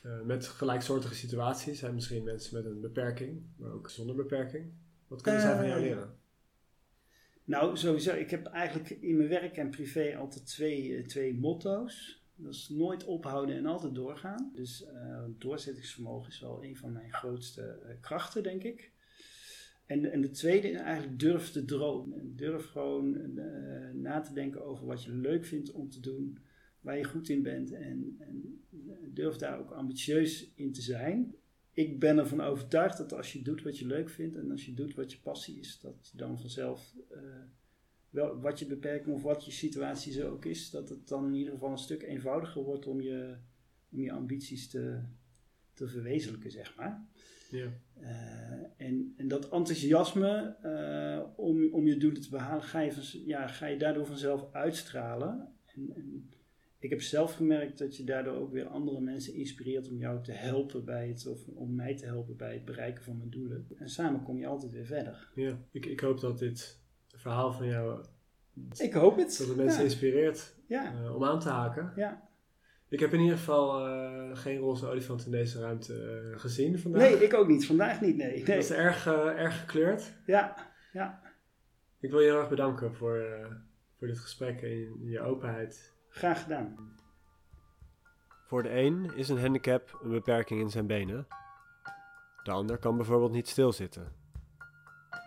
Eh, 0.03 0.21
met 0.21 0.47
gelijksoortige 0.47 1.15
situaties 1.15 1.79
zijn 1.79 1.95
misschien 1.95 2.25
mensen 2.25 2.55
met 2.55 2.65
een 2.65 2.81
beperking, 2.81 3.43
maar 3.57 3.71
ook 3.71 3.91
zonder 3.91 4.17
beperking. 4.17 4.73
Wat 5.07 5.23
kunnen 5.23 5.41
zij 5.41 5.57
van 5.57 5.67
jou 5.67 5.81
Eh, 5.81 5.87
leren? 5.87 6.17
Nou, 7.45 7.77
sowieso. 7.77 8.15
Ik 8.15 8.31
heb 8.31 8.47
eigenlijk 8.47 8.91
in 8.91 9.17
mijn 9.17 9.29
werk 9.29 9.57
en 9.57 9.71
privé 9.71 10.17
altijd 10.17 10.47
twee, 10.47 10.97
eh, 10.97 11.05
twee 11.07 11.35
motto's. 11.35 12.23
Dat 12.35 12.55
is 12.55 12.69
nooit 12.69 13.05
ophouden 13.05 13.57
en 13.57 13.67
altijd 13.67 13.95
doorgaan. 13.95 14.53
Dus 14.55 14.83
uh, 14.93 15.25
doorzettingsvermogen 15.29 16.29
is 16.31 16.41
wel 16.41 16.65
een 16.65 16.77
van 16.77 16.93
mijn 16.93 17.13
grootste 17.13 17.81
uh, 17.87 17.91
krachten, 18.01 18.43
denk 18.43 18.63
ik. 18.63 18.93
En, 19.89 20.13
en 20.13 20.21
de 20.21 20.31
tweede 20.31 20.69
is 20.69 20.79
eigenlijk 20.79 21.19
durf 21.19 21.51
te 21.51 21.65
dromen. 21.65 22.37
Durf 22.37 22.67
gewoon 22.67 23.15
uh, 23.15 23.91
na 23.93 24.21
te 24.21 24.33
denken 24.33 24.65
over 24.65 24.87
wat 24.87 25.05
je 25.05 25.13
leuk 25.13 25.45
vindt 25.45 25.71
om 25.71 25.91
te 25.91 26.01
doen, 26.01 26.39
waar 26.81 26.97
je 26.97 27.05
goed 27.05 27.29
in 27.29 27.43
bent. 27.43 27.73
En, 27.73 28.17
en 28.19 28.65
durf 29.13 29.37
daar 29.37 29.59
ook 29.59 29.71
ambitieus 29.71 30.53
in 30.55 30.73
te 30.73 30.83
zijn. 30.83 31.35
Ik 31.73 32.01
ben 32.01 32.19
ervan 32.19 32.41
overtuigd 32.41 32.97
dat 32.99 33.13
als 33.13 33.33
je 33.33 33.43
doet 33.43 33.63
wat 33.63 33.79
je 33.79 33.87
leuk 33.87 34.11
vindt 34.11 34.37
en 34.37 34.51
als 34.51 34.67
je 34.67 34.75
doet 34.75 34.95
wat 34.95 35.13
je 35.13 35.19
passie 35.19 35.59
is, 35.59 35.81
dat 35.81 36.09
je 36.13 36.17
dan 36.17 36.39
vanzelf, 36.39 36.95
wel, 38.11 38.41
wat 38.41 38.59
je 38.59 38.67
beperking 38.67 39.15
of 39.15 39.23
wat 39.23 39.45
je 39.45 39.51
situatie 39.51 40.13
zo 40.13 40.31
ook 40.31 40.45
is, 40.45 40.71
dat 40.71 40.89
het 40.89 41.09
dan 41.09 41.27
in 41.27 41.35
ieder 41.35 41.53
geval 41.53 41.71
een 41.71 41.79
stuk 41.79 42.03
eenvoudiger 42.03 42.63
wordt 42.63 42.87
om 42.87 43.01
je, 43.01 43.37
om 43.91 44.01
je 44.01 44.13
ambities 44.13 44.69
te, 44.69 45.01
te 45.75 45.89
verwezenlijken, 45.89 46.51
zeg 46.51 46.77
maar. 46.77 47.07
Ja. 47.49 47.67
Uh, 48.01 48.87
en, 48.87 49.15
en 49.17 49.29
dat 49.29 49.49
enthousiasme 49.49 50.57
uh, 50.65 51.29
om, 51.37 51.73
om 51.73 51.87
je 51.87 51.97
doelen 51.97 52.23
te 52.23 52.31
behalen, 52.31 52.63
ga 52.63 52.81
je, 52.81 52.93
van, 52.93 53.21
ja, 53.27 53.47
ga 53.47 53.67
je 53.67 53.79
daardoor 53.79 54.07
vanzelf 54.07 54.53
uitstralen. 54.53 55.49
En, 55.67 55.93
en, 55.95 56.31
ik 56.81 56.91
heb 56.91 57.01
zelf 57.01 57.35
gemerkt 57.35 57.79
dat 57.79 57.97
je 57.97 58.05
daardoor 58.05 58.35
ook 58.35 58.53
weer 58.53 58.67
andere 58.67 59.01
mensen 59.01 59.35
inspireert 59.35 59.91
om 59.91 59.99
jou 59.99 60.23
te 60.23 60.33
helpen 60.33 60.85
bij 60.85 61.09
het, 61.09 61.27
of 61.27 61.47
om 61.47 61.75
mij 61.75 61.97
te 61.97 62.05
helpen 62.05 62.37
bij 62.37 62.53
het 62.53 62.65
bereiken 62.65 63.05
van 63.05 63.17
mijn 63.17 63.31
doelen. 63.31 63.67
En 63.77 63.89
samen 63.89 64.23
kom 64.23 64.39
je 64.39 64.47
altijd 64.47 64.73
weer 64.73 64.87
verder. 64.87 65.31
Ja, 65.35 65.59
ik, 65.71 65.87
ik 65.87 66.01
hoop 66.01 66.21
dat 66.21 66.39
dit 66.39 66.81
verhaal 67.07 67.53
van 67.53 67.67
jou. 67.67 68.05
Ik 68.77 68.93
hoop 68.93 69.17
het. 69.17 69.37
Dat 69.39 69.49
het 69.49 69.57
mensen 69.57 69.79
ja. 69.79 69.85
inspireert 69.85 70.55
ja. 70.67 70.95
Uh, 71.03 71.15
om 71.15 71.25
aan 71.25 71.41
te 71.41 71.49
haken. 71.49 71.93
Ja. 71.97 72.28
Ik 72.89 73.01
heb 73.01 73.13
in 73.13 73.21
ieder 73.21 73.37
geval 73.37 73.89
uh, 73.89 74.37
geen 74.37 74.59
roze 74.59 74.87
olifant 74.87 75.25
in 75.25 75.31
deze 75.31 75.61
ruimte 75.61 76.23
uh, 76.33 76.39
gezien 76.41 76.79
vandaag. 76.79 77.01
Nee, 77.01 77.25
ik 77.25 77.35
ook 77.35 77.49
niet. 77.49 77.67
Vandaag 77.67 78.01
niet, 78.01 78.17
nee. 78.17 78.33
nee. 78.33 78.45
Dat 78.45 78.57
is 78.57 78.71
erg, 78.71 79.07
uh, 79.07 79.27
erg 79.27 79.61
gekleurd. 79.61 80.13
Ja, 80.27 80.57
ja. 80.93 81.23
Ik 82.01 82.11
wil 82.11 82.21
je 82.21 82.27
heel 82.27 82.39
erg 82.39 82.49
bedanken 82.49 82.95
voor, 82.95 83.23
voor 83.99 84.07
dit 84.07 84.19
gesprek 84.19 84.63
en 84.63 85.05
je 85.05 85.21
openheid. 85.21 85.95
Graag 86.09 86.43
gedaan. 86.43 86.97
Voor 88.47 88.63
de 88.63 88.71
een 88.71 89.11
is 89.17 89.29
een 89.29 89.41
handicap 89.41 90.01
een 90.03 90.11
beperking 90.11 90.61
in 90.61 90.71
zijn 90.71 90.87
benen. 90.87 91.27
De 92.43 92.51
ander 92.51 92.79
kan 92.79 92.97
bijvoorbeeld 92.97 93.33
niet 93.33 93.49
stilzitten. 93.49 94.13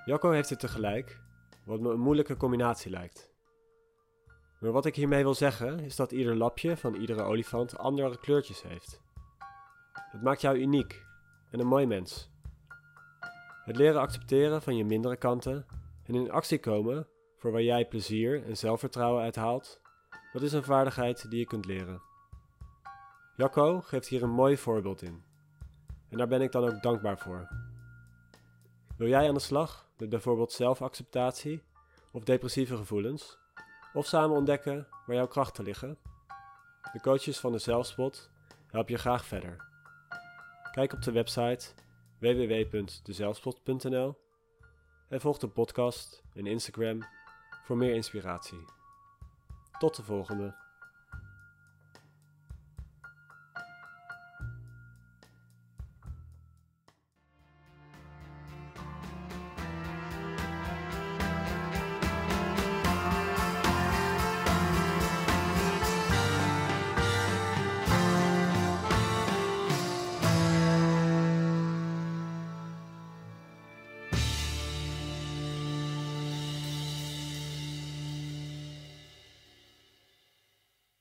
Jacco 0.05 0.31
heeft 0.31 0.49
het 0.49 0.59
tegelijk, 0.59 1.21
wat 1.65 1.79
me 1.79 1.89
een 1.89 1.99
moeilijke 1.99 2.37
combinatie 2.37 2.91
lijkt. 2.91 3.30
Maar 4.61 4.71
wat 4.71 4.85
ik 4.85 4.95
hiermee 4.95 5.23
wil 5.23 5.33
zeggen 5.33 5.79
is 5.79 5.95
dat 5.95 6.11
ieder 6.11 6.35
lapje 6.35 6.77
van 6.77 6.95
iedere 6.95 7.21
olifant 7.21 7.77
andere 7.77 8.19
kleurtjes 8.19 8.61
heeft. 8.61 9.01
Het 9.93 10.21
maakt 10.21 10.41
jou 10.41 10.57
uniek 10.57 11.05
en 11.49 11.59
een 11.59 11.67
mooi 11.67 11.85
mens. 11.85 12.29
Het 13.65 13.77
leren 13.77 14.01
accepteren 14.01 14.61
van 14.61 14.75
je 14.75 14.85
mindere 14.85 15.15
kanten 15.15 15.65
en 16.03 16.15
in 16.15 16.31
actie 16.31 16.59
komen 16.59 17.07
voor 17.37 17.51
waar 17.51 17.61
jij 17.61 17.87
plezier 17.87 18.45
en 18.45 18.57
zelfvertrouwen 18.57 19.23
uit 19.23 19.35
haalt, 19.35 19.81
dat 20.33 20.41
is 20.41 20.53
een 20.53 20.63
vaardigheid 20.63 21.29
die 21.29 21.39
je 21.39 21.45
kunt 21.45 21.65
leren. 21.65 22.01
Jacco 23.35 23.81
geeft 23.81 24.07
hier 24.07 24.23
een 24.23 24.29
mooi 24.29 24.57
voorbeeld 24.57 25.01
in. 25.01 25.23
En 26.09 26.17
daar 26.17 26.27
ben 26.27 26.41
ik 26.41 26.51
dan 26.51 26.63
ook 26.63 26.81
dankbaar 26.81 27.17
voor. 27.17 27.47
Wil 28.97 29.07
jij 29.07 29.27
aan 29.27 29.33
de 29.33 29.39
slag 29.39 29.89
met 29.97 30.09
bijvoorbeeld 30.09 30.51
zelfacceptatie 30.51 31.63
of 32.11 32.23
depressieve 32.23 32.77
gevoelens? 32.77 33.40
Of 33.93 34.05
samen 34.05 34.37
ontdekken 34.37 34.87
waar 35.05 35.15
jouw 35.15 35.27
krachten 35.27 35.63
liggen? 35.63 35.97
De 36.93 37.01
coaches 37.01 37.39
van 37.39 37.51
de 37.51 37.57
Zelfspot 37.57 38.29
helpen 38.67 38.91
je 38.93 38.99
graag 38.99 39.25
verder. 39.25 39.65
Kijk 40.71 40.93
op 40.93 41.01
de 41.01 41.11
website 41.11 41.73
www.dezelfspot.nl 42.19 44.17
en 45.09 45.21
volg 45.21 45.37
de 45.37 45.47
podcast 45.47 46.23
en 46.33 46.45
Instagram 46.45 46.99
voor 47.63 47.77
meer 47.77 47.93
inspiratie. 47.93 48.65
Tot 49.79 49.95
de 49.95 50.03
volgende! 50.03 50.70